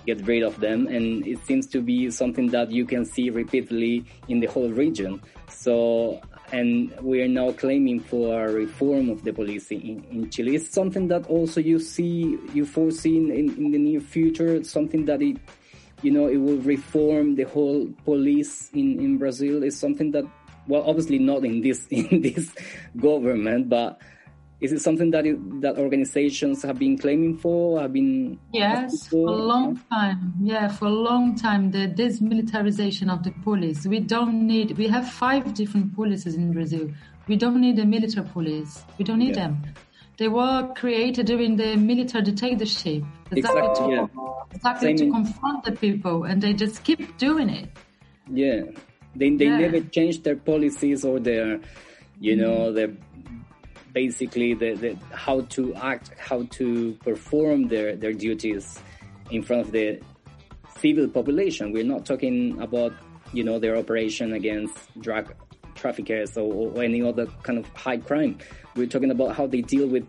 get 0.05 0.25
rid 0.25 0.43
of 0.43 0.59
them. 0.59 0.87
And 0.87 1.25
it 1.25 1.43
seems 1.45 1.67
to 1.67 1.81
be 1.81 2.09
something 2.11 2.47
that 2.49 2.71
you 2.71 2.85
can 2.85 3.05
see 3.05 3.29
repeatedly 3.29 4.05
in 4.27 4.39
the 4.39 4.47
whole 4.47 4.69
region. 4.69 5.21
So 5.49 6.21
and 6.51 6.93
we 7.01 7.21
are 7.21 7.27
now 7.27 7.51
claiming 7.53 7.99
for 7.99 8.45
a 8.45 8.51
reform 8.51 9.09
of 9.09 9.23
the 9.23 9.31
police 9.31 9.71
in, 9.71 10.03
in 10.11 10.29
Chile. 10.29 10.55
Is 10.55 10.69
something 10.69 11.07
that 11.07 11.25
also 11.27 11.61
you 11.61 11.79
see, 11.79 12.37
you 12.53 12.65
foresee 12.65 13.17
in, 13.17 13.31
in 13.31 13.71
the 13.71 13.77
near 13.77 14.01
future, 14.01 14.63
something 14.63 15.05
that 15.05 15.21
it, 15.21 15.37
you 16.01 16.11
know, 16.11 16.27
it 16.27 16.37
will 16.37 16.57
reform 16.57 17.35
the 17.35 17.43
whole 17.43 17.87
police 18.03 18.69
in, 18.73 18.99
in 18.99 19.17
Brazil 19.17 19.63
is 19.63 19.79
something 19.79 20.11
that, 20.11 20.25
well, 20.67 20.83
obviously 20.85 21.19
not 21.19 21.45
in 21.45 21.61
this, 21.61 21.87
in 21.91 22.21
this 22.21 22.53
government, 22.97 23.69
but 23.69 23.99
is 24.61 24.71
it 24.71 24.79
something 24.81 25.09
that 25.11 25.25
it, 25.25 25.37
that 25.61 25.77
organizations 25.77 26.61
have 26.61 26.77
been 26.77 26.97
claiming 26.97 27.37
for, 27.37 27.81
have 27.81 27.91
been 27.93 28.39
Yes, 28.53 28.93
asking 28.93 29.09
for 29.09 29.27
a 29.27 29.31
long 29.31 29.79
time. 29.91 30.33
Yeah, 30.41 30.67
for 30.67 30.85
a 30.85 30.89
long 31.09 31.35
time, 31.35 31.71
the 31.71 31.87
dismilitarization 31.87 33.11
of 33.11 33.23
the 33.23 33.31
police. 33.43 33.85
We 33.87 33.99
don't 33.99 34.45
need, 34.47 34.77
we 34.77 34.87
have 34.87 35.09
five 35.09 35.53
different 35.55 35.95
policies 35.95 36.35
in 36.35 36.53
Brazil. 36.53 36.91
We 37.27 37.35
don't 37.37 37.59
need 37.59 37.79
a 37.79 37.85
military 37.85 38.25
police. 38.27 38.83
We 38.97 39.03
don't 39.05 39.19
need 39.19 39.35
Yeah. 39.35 39.47
them. 39.47 39.63
They 40.17 40.27
were 40.27 40.71
created 40.75 41.25
during 41.25 41.55
the 41.55 41.75
military 41.77 42.23
dictatorship. 42.23 43.03
Exactly, 43.31 43.61
Exactly, 43.61 43.85
to, 43.87 43.91
yeah. 43.91 44.07
exactly 44.53 44.87
Same 44.89 44.97
to 44.97 45.03
in- 45.05 45.11
confront 45.11 45.63
the 45.65 45.71
people, 45.71 46.23
and 46.25 46.39
they 46.41 46.53
just 46.53 46.83
keep 46.83 47.17
doing 47.17 47.49
it. 47.49 47.69
Yeah, 48.31 48.61
they 49.15 49.29
they 49.35 49.45
Yeah. 49.45 49.57
never 49.57 49.79
changed 49.97 50.23
their 50.23 50.35
policies 50.35 51.03
or 51.03 51.19
their, 51.19 51.59
you 52.19 52.35
know, 52.35 52.69
mm. 52.69 52.75
their 52.75 52.91
basically 53.93 54.53
the, 54.53 54.73
the 54.75 54.97
how 55.15 55.41
to 55.41 55.73
act, 55.75 56.11
how 56.17 56.43
to 56.43 56.93
perform 57.03 57.67
their 57.67 57.95
their 57.95 58.13
duties 58.13 58.79
in 59.29 59.41
front 59.43 59.61
of 59.65 59.71
the 59.71 59.99
civil 60.79 61.07
population. 61.07 61.71
We're 61.71 61.83
not 61.83 62.05
talking 62.05 62.59
about 62.61 62.93
you 63.33 63.43
know 63.43 63.59
their 63.59 63.77
operation 63.77 64.33
against 64.33 64.75
drug 65.01 65.33
traffickers 65.75 66.37
or, 66.37 66.51
or 66.75 66.83
any 66.83 67.01
other 67.01 67.25
kind 67.43 67.57
of 67.59 67.65
high 67.75 67.97
crime. 67.97 68.37
We're 68.75 68.87
talking 68.87 69.11
about 69.11 69.35
how 69.35 69.47
they 69.47 69.61
deal 69.61 69.87
with 69.87 70.05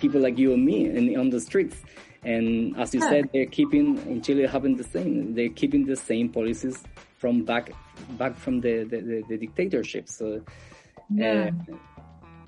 people 0.00 0.20
like 0.20 0.38
you 0.38 0.52
and 0.52 0.64
me 0.64 0.86
in, 0.86 1.18
on 1.18 1.30
the 1.30 1.40
streets. 1.40 1.76
And 2.24 2.76
as 2.78 2.94
you 2.94 3.00
Yeah. 3.00 3.08
said, 3.08 3.30
they're 3.32 3.46
keeping 3.46 3.98
in 4.06 4.22
Chile 4.22 4.46
having 4.46 4.76
the 4.76 4.84
same. 4.84 5.34
They're 5.34 5.48
keeping 5.48 5.86
the 5.86 5.96
same 5.96 6.28
policies 6.28 6.82
from 7.18 7.44
back 7.44 7.70
back 8.18 8.36
from 8.36 8.60
the 8.60 8.84
the, 8.84 9.00
the, 9.00 9.22
the 9.28 9.36
dictatorship. 9.38 10.08
So 10.08 10.42
Yeah. 11.10 11.50
uh, 11.50 11.74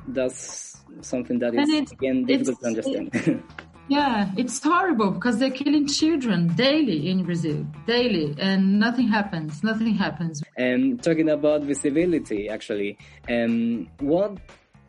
that's 0.09 0.77
something 1.01 1.39
that 1.39 1.55
is 1.55 1.93
again 1.93 2.25
difficult 2.25 2.61
to 2.61 2.67
understand. 2.67 3.43
Yeah, 3.89 4.31
it's 4.39 4.63
horrible 4.63 5.11
because 5.11 5.39
they're 5.39 5.51
killing 5.51 5.87
children 5.87 6.49
daily 6.55 7.11
in 7.11 7.23
Brazil, 7.23 7.67
daily, 7.87 8.35
and 8.39 8.79
nothing 8.79 9.09
happens. 9.09 9.63
Nothing 9.63 9.95
happens. 9.95 10.43
And 10.57 11.03
talking 11.03 11.29
about 11.29 11.65
visibility, 11.65 12.49
actually, 12.49 12.97
um, 13.29 13.89
what, 14.01 14.39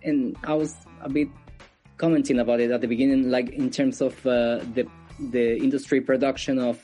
and 0.02 0.38
I 0.46 0.54
was 0.54 0.74
a 1.02 1.10
bit 1.10 1.28
commenting 1.98 2.40
about 2.40 2.62
it 2.62 2.72
at 2.72 2.80
the 2.80 2.88
beginning, 2.88 3.30
like 3.30 3.50
in 3.50 3.70
terms 3.70 4.00
of 4.00 4.14
uh, 4.26 4.60
the 4.74 4.88
the 5.32 5.58
industry 5.58 6.00
production 6.00 6.60
of 6.60 6.82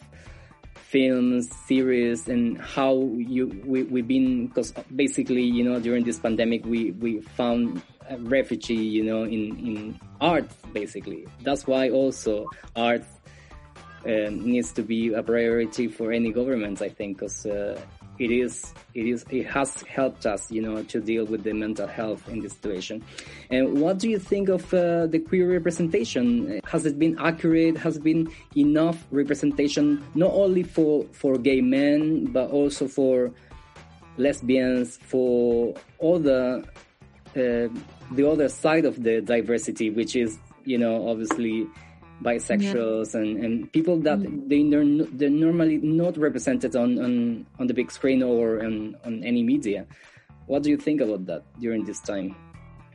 films, 0.92 1.50
series, 1.66 2.28
and 2.28 2.60
how 2.60 3.00
you 3.16 3.48
we 3.66 3.84
we've 3.84 4.08
been 4.08 4.48
because 4.48 4.74
basically, 4.94 5.44
you 5.44 5.64
know, 5.64 5.80
during 5.80 6.04
this 6.04 6.20
pandemic, 6.20 6.66
we 6.66 6.92
we 6.92 7.22
found 7.22 7.82
a 8.10 8.18
refugee, 8.18 8.76
you 8.76 9.04
know, 9.04 9.24
in, 9.24 9.58
in 9.60 10.00
art, 10.20 10.50
basically. 10.74 11.26
That's 11.44 11.66
why 11.66 11.90
also 11.90 12.46
art 12.76 13.04
um, 14.06 14.44
needs 14.44 14.74
to 14.74 14.84
be 14.84 15.14
a 15.14 15.24
priority 15.24 15.88
for 15.88 16.12
any 16.12 16.32
government, 16.32 16.82
I 16.82 16.90
think, 16.90 17.20
because 17.20 17.46
uh, 17.46 17.80
it 18.22 18.30
is, 18.30 18.74
it 18.94 19.08
is, 19.08 19.26
it 19.32 19.48
has 19.48 19.82
helped 19.82 20.28
us, 20.28 20.52
you 20.52 20.62
know, 20.62 20.84
to 20.84 21.02
deal 21.02 21.26
with 21.26 21.44
the 21.44 21.54
mental 21.54 21.88
health 21.88 22.22
in 22.30 22.40
this 22.42 22.54
situation. 22.54 23.04
And 23.50 23.82
what 23.82 23.98
do 23.98 24.08
you 24.08 24.20
think 24.20 24.48
of 24.48 24.72
uh, 24.74 25.08
the 25.08 25.18
queer 25.18 25.52
representation? 25.52 26.62
Has 26.66 26.86
it 26.86 27.00
been 27.00 27.18
accurate? 27.18 27.78
Has 27.78 27.98
been 27.98 28.32
enough 28.56 29.08
representation, 29.10 30.06
not 30.14 30.32
only 30.34 30.62
for, 30.62 31.06
for 31.12 31.38
gay 31.38 31.62
men, 31.62 32.26
but 32.26 32.52
also 32.52 32.88
for 32.88 33.32
lesbians, 34.18 34.98
for 34.98 35.74
the 36.00 36.64
uh, 37.36 37.68
the 38.12 38.30
other 38.30 38.50
side 38.50 38.86
of 38.86 39.02
the 39.02 39.22
diversity, 39.22 39.90
which 39.90 40.16
is, 40.16 40.38
you 40.66 40.78
know, 40.78 41.10
obviously 41.10 41.66
bisexuals 42.22 43.14
yeah. 43.14 43.22
and, 43.22 43.44
and 43.44 43.72
people 43.74 43.98
that 44.00 44.20
mm. 44.20 44.48
they 44.48 44.64
they're, 44.64 45.06
they're 45.18 45.30
normally 45.30 45.78
not 45.78 46.18
represented 46.18 46.76
on, 46.76 47.00
on, 47.00 47.46
on 47.60 47.68
the 47.68 47.74
big 47.74 47.92
screen 47.92 48.24
or 48.24 48.64
on, 48.64 48.96
on 49.06 49.24
any 49.24 49.44
media. 49.44 49.86
What 50.48 50.64
do 50.64 50.70
you 50.70 50.78
think 50.78 51.02
about 51.02 51.26
that 51.28 51.44
during 51.60 51.86
this 51.86 52.00
time? 52.00 52.36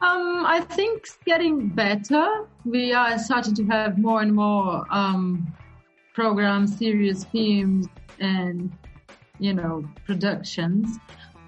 Um, 0.03 0.45
I 0.47 0.61
think 0.61 0.99
it's 1.01 1.19
getting 1.25 1.69
better. 1.69 2.47
We 2.65 2.93
are 2.93 3.19
starting 3.19 3.55
to 3.55 3.65
have 3.65 3.99
more 3.99 4.21
and 4.21 4.35
more 4.35 4.85
um, 4.91 5.55
programs, 6.15 6.77
serious 6.77 7.25
films, 7.25 7.87
and 8.21 8.73
you 9.39 9.55
know 9.55 9.85
productions 10.07 10.99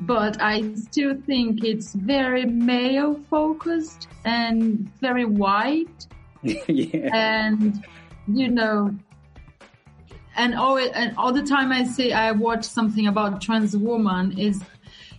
but 0.00 0.40
I 0.40 0.74
still 0.74 1.16
think 1.26 1.64
it's 1.64 1.92
very 1.92 2.44
male 2.44 3.20
focused 3.28 4.08
and 4.24 4.90
very 5.00 5.24
white. 5.24 6.06
yeah. 6.68 7.10
And, 7.14 7.84
you 8.26 8.48
know, 8.48 8.94
and 10.36 10.54
all, 10.54 10.78
and 10.78 11.16
all 11.16 11.32
the 11.32 11.42
time 11.42 11.72
I 11.72 11.84
say 11.84 12.12
I 12.12 12.32
watch 12.32 12.64
something 12.64 13.06
about 13.06 13.40
trans 13.40 13.76
woman 13.76 14.38
is 14.38 14.62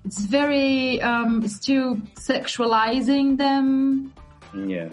it's 0.05 0.19
very 0.19 1.01
um, 1.01 1.47
still 1.47 1.95
sexualizing 2.15 3.37
them. 3.37 4.13
Yeah. 4.55 4.89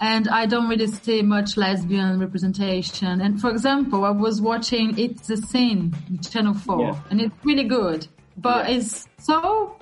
And 0.00 0.28
I 0.28 0.46
don't 0.46 0.68
really 0.68 0.86
see 0.86 1.22
much 1.22 1.56
lesbian 1.56 2.18
representation. 2.18 3.20
And 3.20 3.40
for 3.40 3.50
example, 3.50 4.04
I 4.04 4.10
was 4.10 4.40
watching 4.40 4.98
It's 4.98 5.28
a 5.28 5.36
Sin, 5.36 5.94
Channel 6.22 6.54
4, 6.54 6.80
yeah. 6.80 7.00
and 7.10 7.20
it's 7.20 7.34
really 7.44 7.64
good 7.64 8.08
but 8.40 8.68
yeah. 8.68 8.76
it's 8.76 9.08
so 9.18 9.76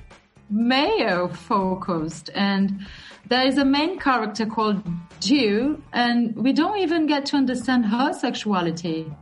male 0.50 1.28
focused 1.28 2.30
and 2.34 2.86
there 3.28 3.46
is 3.46 3.58
a 3.58 3.64
main 3.64 3.98
character 3.98 4.46
called 4.46 4.82
Jill 5.20 5.78
and 5.92 6.34
we 6.36 6.52
don't 6.52 6.78
even 6.78 7.06
get 7.06 7.26
to 7.26 7.36
understand 7.36 7.86
her 7.86 8.12
sexuality. 8.12 9.12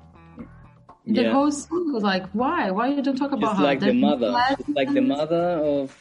The 1.07 1.23
yeah. 1.23 1.33
whole 1.33 1.53
song 1.53 1.93
was 1.93 2.03
like, 2.03 2.27
why? 2.33 2.71
Why 2.71 2.89
you 2.89 3.03
don't 3.03 3.17
talk 3.17 3.33
about 3.33 3.53
She's 3.53 3.59
her? 3.59 3.65
Like 3.65 3.81
the 3.81 3.93
mother. 3.93 4.57
She's 4.67 4.75
like 4.75 4.93
the 4.93 5.01
mother 5.01 5.61
of. 5.63 5.97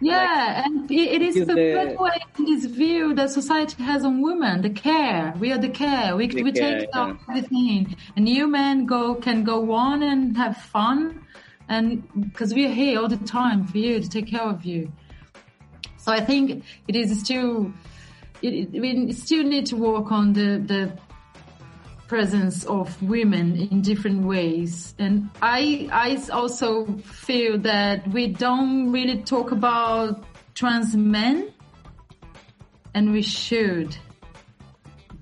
Yeah, 0.00 0.16
like, 0.56 0.66
and 0.66 0.90
it 0.90 1.22
is 1.22 1.46
the, 1.46 1.54
way 1.98 2.10
this 2.36 2.64
view 2.66 3.14
that 3.14 3.30
society 3.30 3.82
has 3.84 4.04
on 4.04 4.20
women, 4.20 4.60
the 4.60 4.70
care. 4.70 5.32
We 5.38 5.52
are 5.52 5.58
the 5.58 5.68
care. 5.68 6.16
We, 6.16 6.26
the 6.26 6.42
we 6.42 6.52
care, 6.52 6.80
take 6.80 6.88
yeah. 6.92 7.14
everything. 7.28 7.96
And 8.16 8.28
you 8.28 8.46
men 8.48 8.84
go 8.84 9.14
can 9.14 9.44
go 9.44 9.72
on 9.72 10.02
and 10.02 10.36
have 10.36 10.56
fun 10.56 11.24
and 11.68 12.06
because 12.14 12.52
we 12.54 12.66
are 12.66 12.74
here 12.74 13.00
all 13.00 13.08
the 13.08 13.16
time 13.16 13.66
for 13.66 13.78
you 13.78 14.00
to 14.00 14.08
take 14.08 14.28
care 14.28 14.42
of 14.42 14.64
you. 14.64 14.92
So 15.96 16.12
I 16.12 16.20
think 16.20 16.64
it 16.88 16.96
is 16.96 17.20
still, 17.20 17.72
it, 18.42 18.70
we 18.72 19.12
still 19.12 19.44
need 19.44 19.66
to 19.66 19.76
work 19.76 20.10
on 20.10 20.32
the, 20.32 20.62
the 20.64 20.98
presence 22.08 22.64
of 22.66 23.00
women 23.02 23.56
in 23.56 23.80
different 23.80 24.24
ways. 24.24 24.94
And 24.98 25.30
I, 25.40 25.88
I 25.92 26.18
also 26.32 26.86
feel 26.98 27.58
that 27.60 28.06
we 28.08 28.26
don't 28.26 28.92
really 28.92 29.22
talk 29.22 29.52
about 29.52 30.24
trans 30.54 30.94
men 30.96 31.52
and 32.94 33.12
we 33.12 33.22
should 33.22 33.96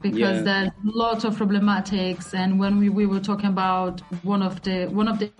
because 0.00 0.38
yeah. 0.38 0.42
there's 0.42 0.68
a 0.68 0.72
lot 0.82 1.24
of 1.24 1.36
problematics 1.36 2.34
and 2.34 2.58
when 2.58 2.78
we, 2.78 2.88
we 2.88 3.06
were 3.06 3.20
talking 3.20 3.50
about 3.50 4.00
one 4.24 4.42
of 4.42 4.62
the 4.62 4.86
one 4.86 5.08
of 5.08 5.18
the 5.18 5.30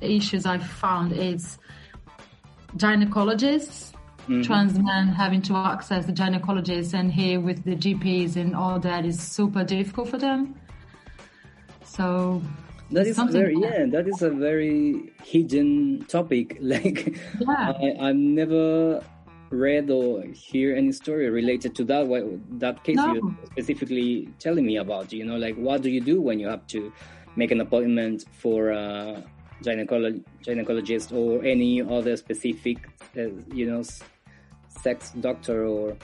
issues 0.00 0.46
I've 0.46 0.66
found 0.66 1.12
is 1.12 1.58
gynecologists, 2.76 3.92
mm-hmm. 4.22 4.42
trans 4.42 4.78
men 4.78 5.08
having 5.08 5.42
to 5.42 5.56
access 5.56 6.06
the 6.06 6.12
gynecologists 6.12 6.94
and 6.94 7.12
here 7.12 7.40
with 7.40 7.64
the 7.64 7.76
GPs 7.76 8.36
and 8.36 8.54
all 8.54 8.78
that 8.80 9.04
is 9.04 9.20
super 9.20 9.64
difficult 9.64 10.08
for 10.08 10.18
them. 10.18 10.54
So 11.84 12.42
that 12.90 13.06
is 13.06 13.18
very 13.18 13.56
yeah 13.58 13.84
that 13.86 14.06
is 14.06 14.22
a 14.22 14.30
very 14.30 15.12
hidden 15.24 16.04
topic 16.06 16.56
like 16.60 17.18
yeah. 17.40 17.72
I, 17.72 17.96
i've 18.00 18.16
never 18.16 19.02
read 19.50 19.90
or 19.90 20.22
hear 20.22 20.76
any 20.76 20.92
story 20.92 21.28
related 21.30 21.74
to 21.76 21.84
that 21.84 22.06
what 22.06 22.24
that 22.60 22.84
case 22.84 22.96
no. 22.96 23.14
you're 23.14 23.36
specifically 23.46 24.28
telling 24.38 24.66
me 24.66 24.76
about 24.76 25.12
you 25.12 25.24
know 25.24 25.36
like 25.36 25.56
what 25.56 25.82
do 25.82 25.90
you 25.90 26.00
do 26.00 26.20
when 26.20 26.38
you 26.38 26.46
have 26.48 26.66
to 26.68 26.92
make 27.36 27.50
an 27.50 27.60
appointment 27.60 28.24
for 28.32 28.72
uh, 28.72 29.20
gynecolog- 29.62 30.24
gynecologist 30.42 31.14
or 31.16 31.44
any 31.44 31.82
other 31.82 32.16
specific, 32.16 32.78
uh, 33.16 33.28
you 33.52 33.70
know, 33.70 33.82
sex 34.68 35.12
doctor 35.20 35.66
or 35.66 35.96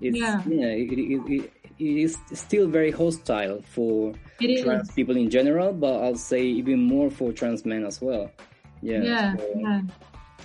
it's, 0.00 0.16
yeah, 0.16 0.42
yeah 0.46 0.66
it, 0.66 0.92
it, 0.92 1.22
it, 1.32 1.52
it 1.78 1.96
is 1.96 2.18
still 2.32 2.68
very 2.68 2.90
hostile 2.90 3.62
for 3.62 4.12
trans 4.62 4.90
people 4.92 5.16
in 5.16 5.30
general, 5.30 5.72
but 5.72 6.02
I'll 6.02 6.16
say 6.16 6.42
even 6.42 6.80
more 6.82 7.10
for 7.10 7.32
trans 7.32 7.64
men 7.64 7.84
as 7.84 8.00
well. 8.00 8.30
Yeah, 8.82 9.02
yeah, 9.02 9.36
so, 9.36 9.52
yeah. 9.56 9.80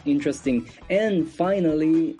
interesting. 0.06 0.70
And 0.90 1.30
finally, 1.30 2.18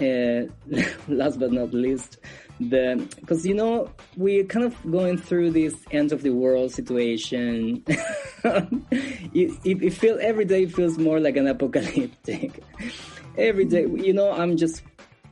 uh, 0.00 0.46
last 1.08 1.38
but 1.38 1.52
not 1.52 1.72
least, 1.72 2.18
the 2.60 3.06
because 3.20 3.44
you 3.44 3.54
know 3.54 3.90
we're 4.16 4.44
kind 4.44 4.64
of 4.64 4.74
going 4.90 5.18
through 5.18 5.50
this 5.50 5.74
end 5.90 6.12
of 6.12 6.22
the 6.22 6.30
world 6.30 6.72
situation. 6.72 7.84
It, 9.32 9.50
it, 9.64 9.82
it 9.82 9.90
feels 9.90 10.20
every 10.20 10.44
day 10.44 10.66
feels 10.66 10.98
more 10.98 11.18
like 11.18 11.36
an 11.36 11.48
apocalyptic. 11.48 12.62
Every 13.36 13.64
day 13.64 13.82
you 13.82 14.12
know 14.12 14.30
i'm 14.30 14.56
just 14.56 14.82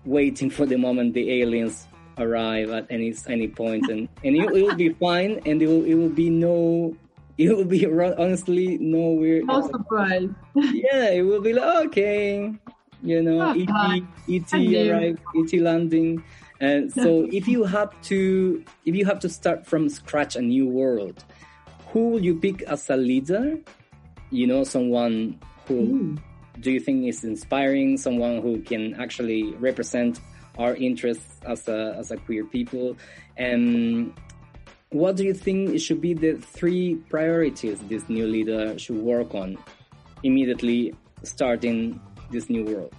waiting 0.04 0.50
for 0.50 0.66
the 0.66 0.76
moment 0.76 1.14
the 1.14 1.40
aliens 1.40 1.86
arrive 2.18 2.70
at 2.70 2.86
any 2.90 3.14
any 3.28 3.48
point 3.48 3.88
and 3.88 4.08
and 4.24 4.36
it, 4.36 4.42
it 4.42 4.64
will 4.66 4.74
be 4.74 4.90
fine 4.90 5.40
and 5.46 5.62
it 5.62 5.66
will 5.66 5.84
it 5.84 5.94
will 5.94 6.10
be 6.10 6.28
no 6.30 6.96
it 7.38 7.48
will 7.54 7.64
be 7.64 7.86
honestly 7.86 8.78
no 8.78 9.12
weird 9.12 9.46
no 9.46 9.66
surprise. 9.70 10.28
Yeah 10.54 11.10
it 11.10 11.22
will 11.22 11.40
be 11.40 11.52
like 11.52 11.86
okay 11.86 12.52
you 13.02 13.22
know 13.22 13.54
et 13.54 14.02
et 14.28 14.90
arrive 14.90 15.18
et 15.36 15.60
landing 15.60 16.22
and 16.62 16.92
so 16.92 17.26
if 17.32 17.48
you 17.48 17.64
have 17.64 17.90
to 18.02 18.64
if 18.86 18.94
you 18.94 19.04
have 19.04 19.18
to 19.20 19.28
start 19.28 19.66
from 19.66 19.88
scratch 19.88 20.36
a 20.36 20.40
new 20.40 20.66
world, 20.66 21.24
who 21.88 22.10
will 22.10 22.24
you 22.24 22.36
pick 22.36 22.62
as 22.62 22.88
a 22.88 22.96
leader? 22.96 23.58
You 24.30 24.46
know, 24.46 24.64
someone 24.64 25.38
who 25.66 25.74
mm. 25.74 26.22
do 26.60 26.70
you 26.70 26.80
think 26.80 27.06
is 27.06 27.24
inspiring, 27.24 27.98
someone 27.98 28.40
who 28.40 28.62
can 28.62 28.94
actually 28.94 29.52
represent 29.56 30.20
our 30.56 30.74
interests 30.76 31.40
as 31.44 31.68
a 31.68 31.96
as 31.98 32.12
a 32.12 32.16
queer 32.16 32.44
people? 32.44 32.96
And 33.36 34.14
what 34.90 35.16
do 35.16 35.24
you 35.24 35.34
think 35.34 35.80
should 35.80 36.00
be 36.00 36.14
the 36.14 36.34
three 36.34 36.94
priorities 37.10 37.80
this 37.88 38.08
new 38.08 38.26
leader 38.26 38.78
should 38.78 38.98
work 38.98 39.34
on 39.34 39.58
immediately 40.22 40.94
starting 41.24 42.00
this 42.30 42.48
new 42.48 42.64
world? 42.64 42.94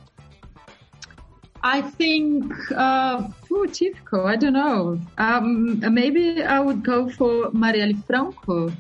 I 1.63 1.81
think, 1.81 2.51
uh, 2.75 3.27
oh, 3.51 3.65
typical. 3.67 4.27
I 4.27 4.35
don't 4.35 4.53
know. 4.53 4.99
Um, 5.17 5.79
maybe 5.93 6.43
I 6.43 6.59
would 6.59 6.83
go 6.83 7.09
for 7.09 7.51
Marielle 7.51 8.05
Franco. 8.05 8.71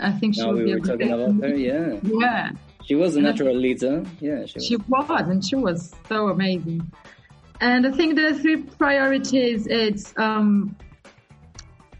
I 0.00 0.10
think 0.12 0.34
she 0.34 0.40
no, 0.40 0.52
would 0.52 0.64
we 0.64 0.64
be 0.64 0.74
were 0.74 0.80
talking 0.80 1.12
about 1.12 1.34
her. 1.42 1.54
Yeah. 1.54 1.98
Yeah. 2.02 2.50
She 2.84 2.94
was 2.94 3.16
a 3.16 3.20
natural 3.20 3.54
leader. 3.54 4.02
Yeah, 4.20 4.46
she 4.46 4.54
was. 4.56 4.66
She 4.66 4.76
was, 4.76 5.28
and 5.28 5.44
she 5.44 5.56
was 5.56 5.94
so 6.08 6.28
amazing. 6.28 6.90
And 7.60 7.86
I 7.86 7.90
think 7.90 8.16
the 8.16 8.34
three 8.34 8.62
priorities 8.62 9.66
it's 9.66 10.14
um, 10.16 10.74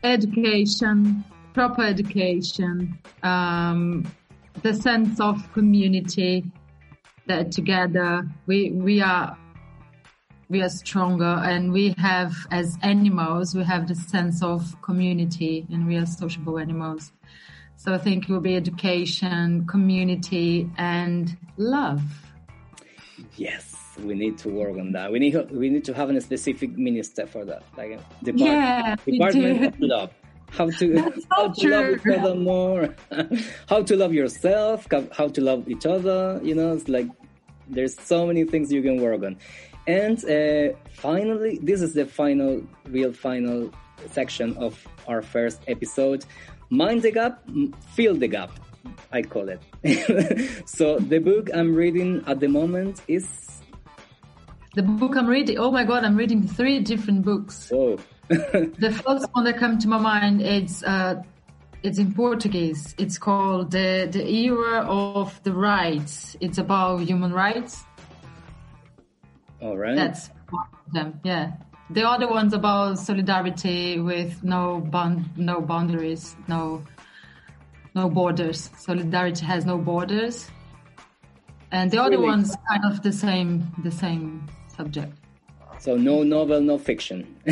education, 0.02 1.22
proper 1.52 1.82
education, 1.82 2.98
um, 3.22 4.10
the 4.62 4.72
sense 4.72 5.20
of 5.20 5.52
community 5.52 6.44
that 7.26 7.52
together 7.52 8.26
we 8.46 8.70
we 8.70 9.02
are 9.02 9.36
we 10.50 10.60
are 10.62 10.68
stronger 10.68 11.40
and 11.44 11.72
we 11.72 11.94
have 11.96 12.34
as 12.50 12.76
animals 12.82 13.54
we 13.54 13.62
have 13.62 13.86
the 13.86 13.94
sense 13.94 14.42
of 14.42 14.60
community 14.82 15.64
and 15.70 15.86
we 15.86 15.96
are 15.96 16.06
sociable 16.06 16.58
animals. 16.58 17.12
So 17.76 17.94
i 17.94 17.98
think 17.98 18.24
it 18.24 18.32
will 18.32 18.40
be 18.40 18.56
education 18.56 19.66
community 19.66 20.68
and 20.76 21.36
love. 21.56 22.02
Yes 23.36 23.76
we 24.04 24.14
need 24.14 24.38
to 24.38 24.48
work 24.48 24.76
on 24.78 24.92
that. 24.92 25.12
We 25.12 25.18
need 25.18 25.34
we 25.50 25.68
need 25.68 25.84
to 25.84 25.94
have 25.94 26.10
a 26.10 26.20
specific 26.20 26.76
minister 26.76 27.26
for 27.26 27.44
that 27.44 27.62
like 27.76 28.00
the 28.22 28.32
yeah, 28.32 28.96
department 29.04 29.66
of 29.66 29.80
love. 29.80 30.10
How 30.50 30.68
to 30.68 30.94
That's 30.94 31.26
how 31.30 31.48
to 31.52 31.68
love 31.68 31.90
each 31.94 32.18
other 32.18 32.34
more. 32.34 32.94
How 33.68 33.82
to 33.82 33.96
love 33.96 34.12
yourself 34.12 34.88
how 35.12 35.28
to 35.28 35.40
love 35.40 35.68
each 35.68 35.86
other 35.86 36.40
you 36.42 36.54
know 36.56 36.72
it's 36.72 36.88
like 36.88 37.06
there's 37.68 37.96
so 38.00 38.26
many 38.26 38.42
things 38.44 38.72
you 38.72 38.82
can 38.82 39.00
work 39.00 39.22
on 39.22 39.36
and 39.86 40.24
uh, 40.24 40.74
finally 40.92 41.58
this 41.62 41.80
is 41.82 41.94
the 41.94 42.04
final 42.04 42.62
real 42.86 43.12
final 43.12 43.70
section 44.10 44.56
of 44.56 44.86
our 45.08 45.22
first 45.22 45.60
episode 45.68 46.24
mind 46.70 47.02
the 47.02 47.10
gap 47.10 47.42
fill 47.94 48.14
the 48.14 48.28
gap 48.28 48.50
i 49.12 49.22
call 49.22 49.48
it 49.48 49.60
so 50.68 50.98
the 50.98 51.18
book 51.18 51.50
i'm 51.54 51.74
reading 51.74 52.22
at 52.26 52.40
the 52.40 52.48
moment 52.48 53.02
is 53.08 53.60
the 54.74 54.82
book 54.82 55.16
i'm 55.16 55.26
reading 55.26 55.58
oh 55.58 55.70
my 55.70 55.84
god 55.84 56.04
i'm 56.04 56.16
reading 56.16 56.46
three 56.46 56.80
different 56.80 57.22
books 57.22 57.70
oh 57.74 57.98
the 58.30 59.02
first 59.04 59.26
one 59.32 59.44
that 59.44 59.58
comes 59.58 59.82
to 59.82 59.88
my 59.88 59.98
mind 59.98 60.40
is 60.40 60.84
uh, 60.84 61.20
it's 61.82 61.98
in 61.98 62.12
Portuguese. 62.12 62.94
It's 62.98 63.18
called 63.18 63.70
the 63.70 64.08
the 64.10 64.24
era 64.24 64.84
of 64.86 65.42
the 65.42 65.52
rights. 65.52 66.36
It's 66.40 66.58
about 66.58 67.00
human 67.00 67.32
rights. 67.32 67.84
All 69.60 69.76
right. 69.76 69.96
That's 69.96 70.30
them. 70.92 71.20
Yeah. 71.24 71.52
The 71.90 72.08
other 72.08 72.28
one's 72.28 72.52
about 72.52 72.98
solidarity 72.98 73.98
with 73.98 74.44
no 74.44 74.80
bond, 74.80 75.28
no 75.36 75.60
boundaries, 75.60 76.36
no 76.46 76.82
no 77.94 78.08
borders. 78.08 78.70
Solidarity 78.78 79.44
has 79.44 79.66
no 79.66 79.76
borders. 79.76 80.48
And 81.72 81.90
the 81.90 81.98
really? 81.98 82.16
other 82.16 82.24
one's 82.24 82.56
kind 82.68 82.84
of 82.84 83.02
the 83.02 83.12
same 83.12 83.72
the 83.82 83.90
same 83.90 84.46
subject. 84.68 85.12
So 85.78 85.96
no 85.96 86.22
novel, 86.22 86.60
no 86.60 86.78
fiction. 86.78 87.36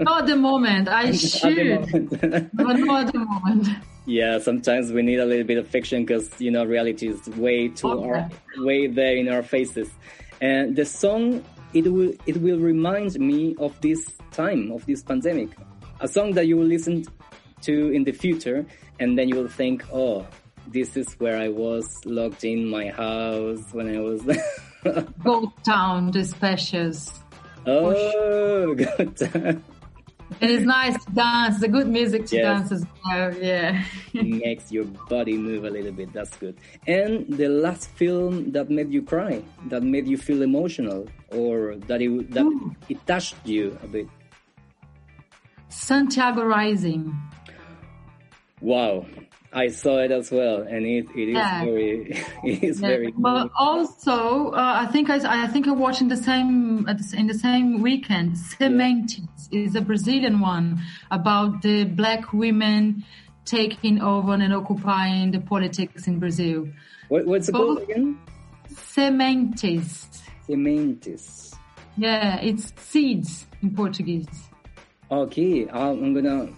not 0.00 0.26
the 0.26 0.36
moment. 0.36 0.88
I 0.88 1.12
should, 1.12 1.88
but 2.52 2.78
not 2.78 3.12
the 3.12 3.18
moment. 3.20 3.68
Yeah, 4.06 4.38
sometimes 4.38 4.92
we 4.92 5.02
need 5.02 5.18
a 5.18 5.24
little 5.24 5.46
bit 5.46 5.56
of 5.56 5.66
fiction 5.66 6.04
because 6.04 6.28
you 6.40 6.50
know 6.50 6.64
reality 6.64 7.08
is 7.08 7.26
way 7.28 7.68
too 7.68 7.88
okay. 7.88 8.08
our, 8.08 8.30
way 8.58 8.86
there 8.86 9.16
in 9.16 9.28
our 9.28 9.42
faces. 9.42 9.90
And 10.44 10.76
the 10.76 10.84
song 10.84 11.42
it 11.72 11.90
will 11.90 12.12
it 12.26 12.36
will 12.36 12.58
remind 12.58 13.18
me 13.18 13.56
of 13.58 13.80
this 13.80 14.04
time 14.30 14.70
of 14.72 14.84
this 14.84 15.02
pandemic, 15.02 15.48
a 16.00 16.06
song 16.06 16.34
that 16.34 16.46
you 16.46 16.58
will 16.58 16.66
listen 16.66 17.06
to 17.62 17.90
in 17.90 18.04
the 18.04 18.12
future, 18.12 18.66
and 19.00 19.18
then 19.18 19.30
you 19.30 19.36
will 19.36 19.48
think, 19.48 19.82
oh, 19.90 20.26
this 20.66 20.98
is 20.98 21.14
where 21.14 21.38
I 21.38 21.48
was 21.48 22.04
locked 22.04 22.44
in 22.44 22.68
my 22.68 22.88
house 22.90 23.64
when 23.72 23.88
I 23.96 24.00
was. 24.00 24.20
Ghost 25.24 25.56
Town, 25.64 26.10
the 26.10 26.24
specials. 26.24 27.10
Oh, 27.66 28.74
Town. 29.16 29.64
And 30.40 30.50
it's 30.50 30.64
nice 30.64 31.02
to 31.04 31.12
dance. 31.12 31.60
The 31.60 31.68
good 31.68 31.88
music 31.88 32.26
to 32.26 32.36
yes. 32.36 32.44
dance 32.44 32.72
as 32.72 32.86
well. 33.04 33.34
Yeah. 33.34 33.84
makes 34.14 34.72
your 34.72 34.84
body 35.08 35.36
move 35.36 35.64
a 35.64 35.70
little 35.70 35.92
bit. 35.92 36.12
That's 36.12 36.34
good. 36.36 36.56
And 36.86 37.26
the 37.28 37.48
last 37.48 37.90
film 37.90 38.52
that 38.52 38.70
made 38.70 38.92
you 38.92 39.02
cry, 39.02 39.42
that 39.68 39.82
made 39.82 40.08
you 40.08 40.16
feel 40.16 40.42
emotional, 40.42 41.06
or 41.30 41.76
that 41.86 42.02
it 42.02 42.30
that 42.32 42.44
Ooh. 42.44 42.74
it 42.88 43.06
touched 43.06 43.36
you 43.44 43.78
a 43.82 43.86
bit. 43.86 44.08
Santiago 45.68 46.44
Rising. 46.44 47.14
Wow, 48.60 49.06
I 49.54 49.68
saw 49.68 49.98
it 49.98 50.10
as 50.10 50.32
well, 50.32 50.62
and 50.62 50.84
it, 50.84 51.06
it 51.14 51.28
is 51.28 51.34
yeah. 51.36 51.64
very, 51.64 52.10
it 52.44 52.64
is 52.64 52.80
yeah. 52.80 52.88
very. 52.88 53.14
But 53.16 53.50
also, 53.56 54.50
uh, 54.50 54.84
I 54.84 54.86
think 54.90 55.10
I, 55.10 55.44
I 55.44 55.46
think 55.46 55.68
I 55.68 55.70
watched 55.70 56.00
in 56.00 56.08
the 56.08 56.16
same 56.16 56.88
in 56.88 57.26
the 57.28 57.38
same 57.38 57.80
weekend. 57.80 58.32
Sementes 58.32 59.20
yeah. 59.50 59.60
is 59.60 59.76
a 59.76 59.80
Brazilian 59.80 60.40
one 60.40 60.82
about 61.12 61.62
the 61.62 61.84
black 61.84 62.32
women 62.32 63.04
taking 63.44 64.00
over 64.02 64.34
and 64.34 64.52
occupying 64.52 65.30
the 65.30 65.40
politics 65.40 66.08
in 66.08 66.18
Brazil. 66.18 66.68
What, 67.08 67.26
what's 67.26 67.48
it 67.48 67.52
called 67.52 67.82
again? 67.82 68.18
Sementes. 68.72 70.20
Sementes. 70.48 71.54
Yeah, 71.96 72.40
it's 72.40 72.72
seeds 72.82 73.46
in 73.62 73.74
Portuguese. 73.74 74.48
Okay, 75.10 75.68
I'm 75.70 76.12
gonna 76.12 76.48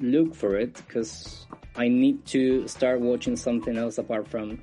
look 0.00 0.34
for 0.34 0.56
it 0.58 0.74
because 0.86 1.46
I 1.76 1.88
need 1.88 2.24
to 2.26 2.68
start 2.68 3.00
watching 3.00 3.36
something 3.36 3.76
else 3.76 3.98
apart 3.98 4.28
from 4.28 4.58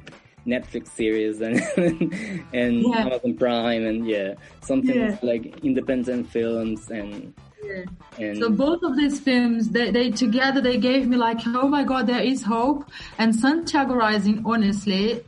Netflix 0.45 0.89
series 0.89 1.41
and 1.41 1.59
and 2.53 2.81
yeah. 2.81 2.97
Amazon 2.97 3.37
Prime 3.37 3.85
and 3.85 4.07
yeah, 4.07 4.35
something 4.61 4.95
yeah. 4.95 5.17
like 5.21 5.63
independent 5.63 6.29
films 6.29 6.89
and. 6.89 7.33
Yeah. 7.61 7.83
And 8.17 8.37
so 8.37 8.49
both 8.49 8.83
of 8.83 8.95
these 8.95 9.19
films, 9.19 9.69
they, 9.69 9.91
they 9.91 10.11
together, 10.11 10.61
they 10.61 10.77
gave 10.77 11.07
me 11.07 11.17
like, 11.17 11.39
oh 11.45 11.67
my 11.67 11.83
god, 11.83 12.07
there 12.07 12.21
is 12.21 12.41
hope. 12.41 12.89
And 13.17 13.35
Santiago 13.35 13.95
Rising, 13.95 14.43
honestly, 14.45 15.21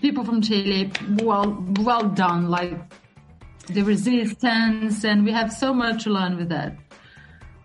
people 0.00 0.24
from 0.24 0.40
Chile, 0.40 0.92
well, 1.22 1.64
well 1.80 2.08
done. 2.08 2.48
Like 2.48 2.72
the 3.66 3.82
resistance, 3.82 5.04
and 5.04 5.24
we 5.24 5.32
have 5.32 5.52
so 5.52 5.74
much 5.74 6.04
to 6.04 6.10
learn 6.10 6.36
with 6.36 6.48
that. 6.48 6.76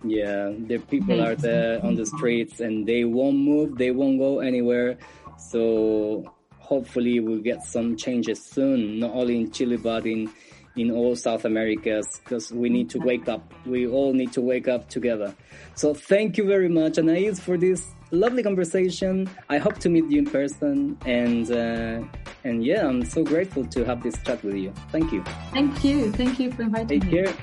Yeah, 0.04 0.52
the 0.58 0.80
people 0.80 1.22
are 1.22 1.36
there 1.36 1.84
on 1.84 1.96
the 1.96 2.06
streets 2.06 2.60
and 2.60 2.86
they 2.86 3.06
won't 3.06 3.38
move, 3.38 3.78
they 3.78 3.92
won't 3.92 4.20
go 4.20 4.40
anywhere. 4.40 4.98
So 5.38 6.34
hopefully 6.58 7.20
we'll 7.20 7.42
get 7.42 7.64
some 7.64 7.96
changes 7.96 8.44
soon, 8.44 9.00
not 9.00 9.12
only 9.12 9.40
in 9.42 9.52
Chile 9.52 9.78
but 9.78 10.06
in 10.06 10.30
in 10.76 10.92
all 10.92 11.16
South 11.16 11.46
Americas 11.46 12.06
because 12.24 12.52
we 12.52 12.70
need 12.70 12.90
to 12.90 13.00
wake 13.00 13.28
up. 13.28 13.54
We 13.66 13.88
all 13.88 14.14
need 14.14 14.34
to 14.34 14.42
wake 14.42 14.68
up 14.68 14.90
together. 14.90 15.36
So 15.76 15.94
thank 15.94 16.38
you 16.38 16.46
very 16.46 16.70
much, 16.70 16.98
Anais, 16.98 17.36
for 17.36 17.58
this 17.58 17.94
lovely 18.12 18.44
conversation. 18.44 19.30
I 19.50 19.58
hope 19.58 19.78
to 19.80 19.90
meet 19.90 20.10
you 20.10 20.20
in 20.20 20.26
person, 20.26 20.98
and 21.06 21.52
uh, 21.52 22.04
and 22.44 22.66
yeah, 22.66 22.88
I'm 22.88 23.06
so 23.06 23.24
grateful 23.24 23.66
to 23.66 23.86
have 23.86 24.02
this 24.04 24.16
chat 24.24 24.44
with 24.44 24.56
you. 24.56 24.74
Thank 24.92 25.12
you. 25.12 25.24
Thank 25.52 25.84
you. 25.84 26.12
Thank 26.12 26.40
you 26.40 26.52
for 26.52 26.64
inviting 26.64 26.88
Take 26.88 27.04
me. 27.12 27.24
Take 27.24 27.26
care. 27.26 27.36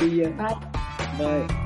See 0.00 0.22
ya. 0.22 0.30
Bye. 0.30 0.54
Bye. 1.18 1.62